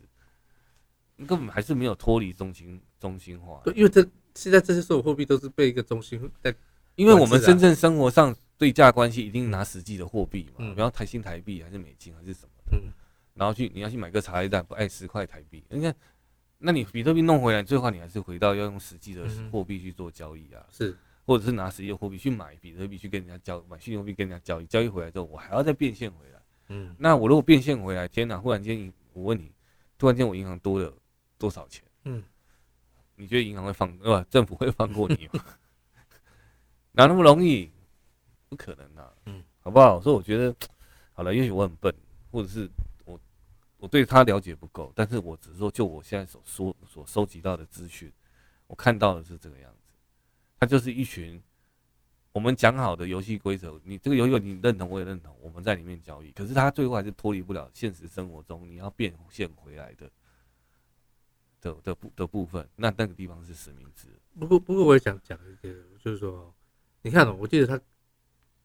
[1.26, 6.54] 根本还是没有脱离中心中心化，对，因为这现在这些所有货币都是被一个中心在，
[6.96, 12.84] 因为我们真正生活上对价关系一定拿实际的货币嘛，比方台新台币还是美金还是什么的，
[13.34, 15.96] 然后去你要去买个茶叶蛋，不爱十块台币，你看，
[16.58, 29.52] 那你比特币弄回来，最后你还是回到要用实际的货币去做交易啊，是，或者是拿实际的货币去买比特币去跟人家交，买虚拟货币跟人家交易，交易回来之后我还要再变现回来，嗯，那我如果变现回来，天哪，忽然间我问你，
[29.98, 30.94] 突然间我银行多了。
[31.38, 31.84] 多少钱？
[32.06, 32.24] 嗯，
[33.18, 34.26] 你觉得银行会放，对吧？
[34.30, 35.44] 政府会放过你吗？
[36.94, 37.70] 哪那么容易？
[38.48, 39.12] 不可能啊！
[39.26, 40.00] 嗯，好不好？
[40.00, 40.56] 所以我觉得，
[41.12, 41.94] 好了，也许我很笨，
[42.32, 42.70] 或者是
[43.04, 43.20] 我
[43.78, 48.10] 我对他了解不够，但是我只是说，就我现在所说所收集到的资讯，
[48.68, 49.85] 我看到的是这个样子。
[50.66, 51.42] 就是一群
[52.32, 60.10] 我们讲好的游戏规则，你这个游戏你认同，我也认同，我们在里面交易，可是他最后还是脱离不了现实生活中你要变现回来的。
[61.62, 64.08] 的的部的部分，那那个地方是实名制。
[64.40, 66.54] 不过不过，我也想讲一个，就是说，
[67.02, 67.76] 你看哦，我记得他，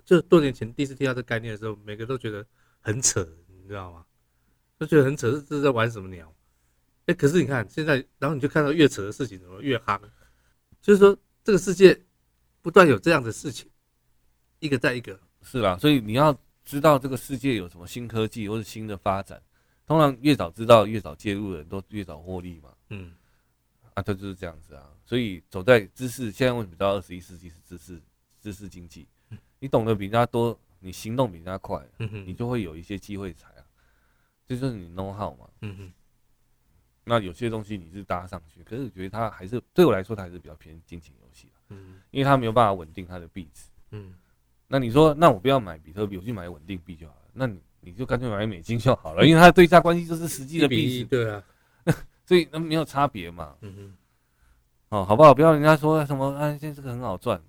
[0.05, 2.47] 就是多年前第一次听到这概念的时候，每个都觉得
[2.81, 4.05] 很扯，你知道吗？
[4.77, 6.31] 都觉得很扯，这是在玩什么鸟？
[7.07, 9.99] 哎，可是你看现在，然后你就看到越扯的事情怎么越夯，
[10.83, 11.17] 就是说
[11.51, 12.01] 这个世界
[12.63, 13.69] 不断有这样的事情，
[14.61, 15.19] 一个再一个。
[15.43, 16.33] 是啦，所以你要
[16.65, 19.43] 知道这个世界有什么新科技或者新的发展，
[19.85, 22.73] 通常越早知道，越早介入的人都越早获利嘛。
[22.91, 23.13] 嗯，
[23.95, 28.01] 啊，它就是这样子啊，所以走在知识，现在为什么到二十一世纪是知识
[28.41, 29.09] 知识经济？
[29.59, 33.67] 你懂得比人家多，你行动比人家快，你就会有一些机会财啊，
[34.47, 35.51] 这就是你 know how 嘛。
[35.63, 35.93] 嗯哼，
[37.03, 41.13] 那有些东西你是搭上去，可是我觉得它还是对我来说，它还是比较偏金钱。
[41.71, 43.65] 嗯，因为他没有办法稳定他的币值。
[43.91, 44.15] 嗯，
[44.69, 47.31] 那你说，那我不要买比特币，我去买稳定币就好了。
[47.33, 51.05] 那你你就干脆买美金就好了，因为它对价关系就是实际的币值。
[51.07, 51.43] 对啊。
[52.27, 55.35] 所以那没有差别嘛，嗯哼，哦，好不好？
[55.35, 57.43] 不要人家说什么，啊，现在这个很好赚，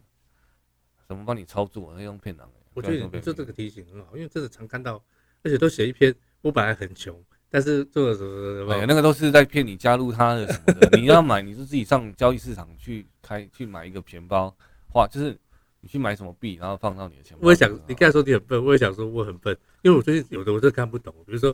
[1.07, 1.93] 怎么帮你操作？
[1.95, 2.45] 那用骗人。
[2.73, 4.95] 我觉得你做这个提醒很好，因为真的常看到，
[5.43, 6.15] 而且都写一篇。
[6.41, 7.21] 我本来很穷，
[7.53, 10.89] 但是做了什么什么，哎，那个都是在骗你加入他的什么的。
[10.97, 14.55] 你要买，你就自己上交易市场去开去买一个钱包，
[14.93, 15.37] 哇，就是
[15.81, 17.41] 你去买什么币，然后放到你的钱包。
[17.43, 21.13] 我也想，你刚才说你很笨，我也想说我很笨，因为我最近有的我都看不懂。
[21.25, 21.53] 比如说，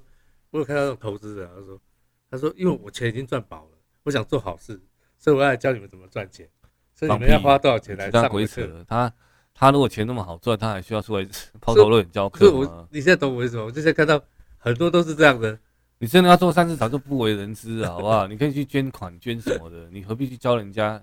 [0.51, 1.81] 我有看到那种投资人，他说，
[2.29, 4.79] 他说，因为我钱已经赚饱了，我想做好事，
[5.17, 6.47] 所以我要来教你们怎么赚钱。
[6.93, 8.67] 所以你们要花多少钱来上鬼扯？
[8.87, 9.11] 他
[9.51, 11.27] 他如果钱那么好赚，他还需要出来
[11.59, 12.57] 抛头露脸教课吗？
[12.59, 13.65] 我你现在懂我为什么？
[13.65, 14.21] 我就是看到。
[14.59, 15.57] 很多都是这样的，
[15.99, 18.25] 你真的要做善事，早就不为人知了，好不好？
[18.27, 21.01] 你可以去捐款捐什么的，你何必去教人家？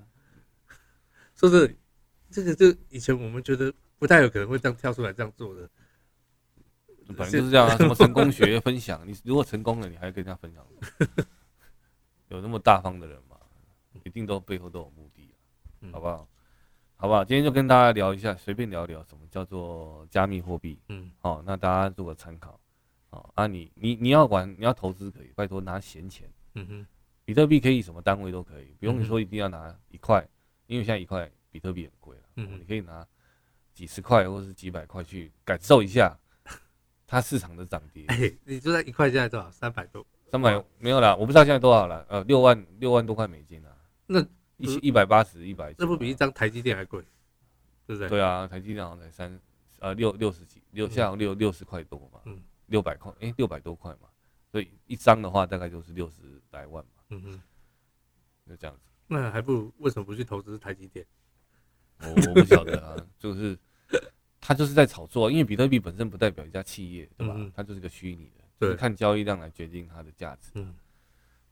[1.34, 1.76] 说是
[2.30, 5.68] 这个，就以前我们觉得不太有可能会这样跳出来这样做的，
[7.16, 7.76] 反正就是这样啊。
[7.76, 10.64] 什么成功学分享，你如果成功了，你还跟人家分享？
[12.28, 13.36] 有那么大方的人吗？
[14.04, 15.34] 一定都背后都有目的，
[15.90, 16.28] 好不好？
[16.96, 17.24] 好不好？
[17.24, 20.78] 今天就跟大家聊一下，随便聊聊什么叫做加密货币。
[20.88, 22.60] 嗯，好，那大家做个参考。
[23.34, 26.30] 啊你，你你你要玩，你要投资可以，拜托拿闲钱。
[26.54, 26.86] 嗯哼，
[27.24, 30.26] 比特币可以什么单位都可以，不用说一定要拿一块，
[30.66, 32.22] 因为现在一块比特币很贵了。
[32.36, 33.06] 嗯，你可以拿
[33.72, 36.16] 几十块或者是几百块去感受一下
[37.06, 38.04] 它市场的涨跌。
[38.08, 39.50] 哎，你说一块现在多少？
[39.50, 40.06] 三百多？
[40.30, 42.04] 三百没有了，我不知道现在多少了。
[42.08, 43.76] 呃，六万六万多块美金啊。
[44.06, 44.20] 那
[44.56, 47.00] 一一百八十一百，这不比一张台积电还贵？
[47.86, 48.08] 对不对？
[48.08, 49.40] 对啊，台积电好像才三
[49.80, 52.20] 呃六六十几六，像六六十块多嘛。
[52.24, 52.40] 嗯。
[52.66, 54.08] 六百块，哎，六百多块嘛，
[54.50, 56.90] 所以一张的话大概就是六十来万嘛。
[57.10, 57.42] 嗯哼，
[58.48, 58.82] 就这样子。
[59.06, 61.04] 那还不如为什么不去投资台积电？
[62.00, 63.56] 我我不晓得啊，就是
[64.40, 67.52] 他就是在炒作，因为比特币本身不代表一家企业，对吧？
[67.54, 70.50] 它就是个虚拟的，对，看交易量来决定它的价值。
[70.54, 70.74] 嗯，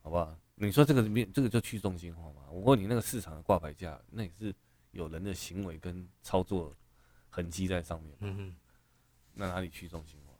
[0.00, 0.36] 好不好？
[0.54, 2.42] 你说这个面这个就去中心化嘛？
[2.50, 4.54] 我问你，那个市场的挂牌价，那也是
[4.90, 6.74] 有人的行为跟操作
[7.30, 8.16] 痕迹在上面。
[8.20, 8.56] 嗯哼，
[9.34, 10.31] 那哪里去中心化？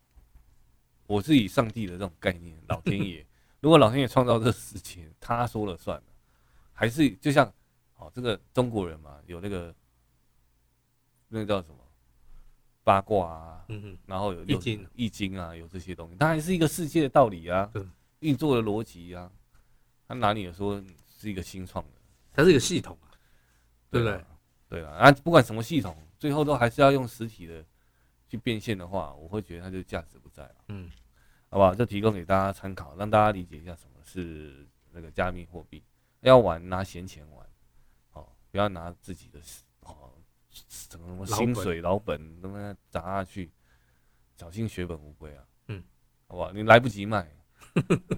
[1.07, 3.27] 我是以上帝的这种概念，老天爷，
[3.61, 6.05] 如果老天爷创造这个世界，他说了算了，
[6.73, 7.53] 还是就像，
[7.97, 9.75] 哦，这个中国人嘛，有那个，
[11.29, 11.77] 那个叫什么
[12.85, 17.71] 八卦啊，嗯然后有易经，易经啊，有这些东西，它还是一个世界的道理啊，
[18.21, 19.31] 运作的逻辑啊，
[20.09, 21.91] 他哪里有说是一个新创的？
[22.33, 23.13] 它是一个系统啊，
[23.91, 24.25] 对不对？
[24.69, 27.63] 对啊，啊，不管什么系统，最后都还是要用实体的
[28.33, 30.55] 去变现的话，我会觉得它就价值不在了。
[30.69, 30.91] 嗯。
[31.51, 31.75] 好不好？
[31.75, 35.83] 就提供给大家参考，让大家理解一下什么是那个加密货币。
[36.23, 37.47] 要玩拿闲钱玩，
[38.15, 39.39] 哦，不要拿自己的
[39.81, 40.13] 哦，
[40.49, 43.53] 什么什么薪水老本都那么砸下去，
[44.35, 45.45] 小心血本无归啊。
[45.69, 45.85] 嗯，
[46.27, 46.51] 好不好？
[46.53, 47.31] 你来不及卖，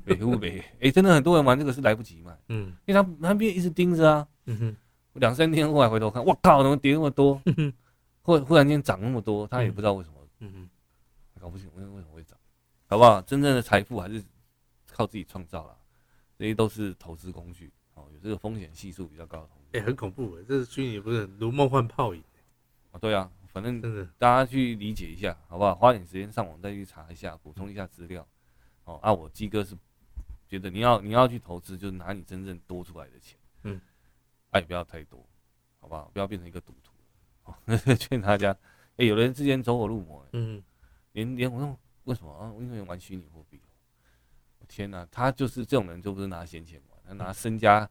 [0.04, 2.38] 北湖北，哎，真的很多人玩这个是来不及卖。
[2.50, 4.28] 嗯，因为他那边一直盯着啊。
[4.44, 4.76] 嗯哼，
[5.14, 7.42] 两三天后来回头看，我靠，怎么跌那么多？
[8.24, 10.16] 忽忽然间涨那么多，他也不知道为什么。
[10.40, 10.70] 嗯嗯，
[11.40, 12.36] 搞不清为为什么会涨。
[12.86, 13.22] 好不好？
[13.22, 14.22] 真正的财富还是
[14.90, 15.76] 靠自己创造啦，
[16.38, 19.78] 这些都是投资工具哦，有这个风险系数比较高的。
[19.78, 22.22] 哎，很恐怖哎，这是虚拟，不是如梦幻泡影。
[22.92, 25.74] 哦，对啊，反正真的大家去理解一下，好不好？
[25.74, 28.26] 花点时间上网再去查一下，补充一下资料。
[28.84, 29.76] 哦，啊，我鸡哥是
[30.48, 33.80] 觉得你要你要去投资，就是拿你真正多出来的钱，嗯，
[34.50, 35.26] 哎，不要太多，
[35.80, 36.10] 好不好？
[36.12, 36.74] 不要变成一个赌
[37.98, 38.56] 劝大家，
[38.96, 40.62] 哎，有的人之前走火入魔，嗯，
[41.12, 41.78] 连连我那种。
[42.04, 42.52] 为什么啊？
[42.58, 43.58] 因为玩虚拟货币。
[44.68, 47.88] 天哪，他就是这种人，就不是拿闲钱玩，他拿身家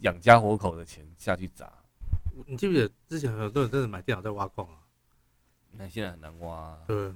[0.00, 1.72] 养家活口的钱下去砸。
[2.46, 4.80] 你记不记得之前很多人真的买电脑在挖矿啊？
[5.70, 6.78] 那现在很难挖啊。
[6.86, 7.10] 对。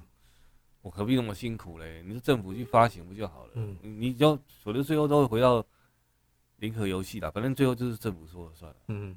[0.80, 2.02] 我何必那么辛苦嘞？
[2.02, 3.50] 你说政府去发行不就好了？
[3.56, 3.76] 嗯。
[3.82, 5.62] 你就所得最后都会回到
[6.56, 8.76] 零和游戏啦，反正最后就是政府说了算了。
[8.88, 9.14] 嗯。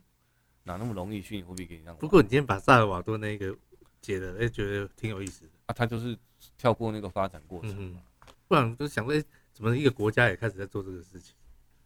[0.66, 1.96] 哪那么容易虚拟货币给你让？
[1.96, 3.56] 不过你今天把萨尔瓦多那个
[4.02, 5.52] 解了，哎，觉得挺有意思的。
[5.68, 6.18] 啊，他就是。
[6.60, 8.00] 跳过那个发展过程，嗯，
[8.48, 11.34] 不然就想说，怎么一个国家也开始在做这个事情？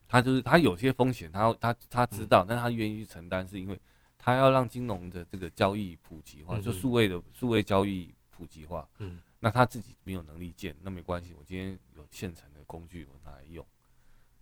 [0.05, 3.79] 他就是他有些风险，他他他知道，但他愿意去承担，是因为
[4.17, 8.85] 他要让金融的这个交易普及化，就数位的数位交易普及化。
[8.97, 13.65] 嗯，那他自己没有能力建，那没关系，我今天有现成的工具，我拿来用。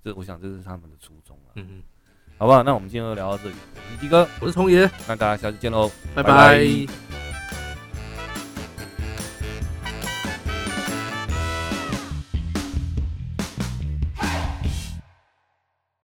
[0.03, 1.51] 这我想这是他们的初衷了。
[1.55, 1.83] 嗯嗯，
[2.37, 2.61] 好不好？
[2.61, 3.55] 那我们今天就聊到这里。
[3.75, 6.63] 我是鸡哥，我是童爷，那大家下次见喽，拜拜。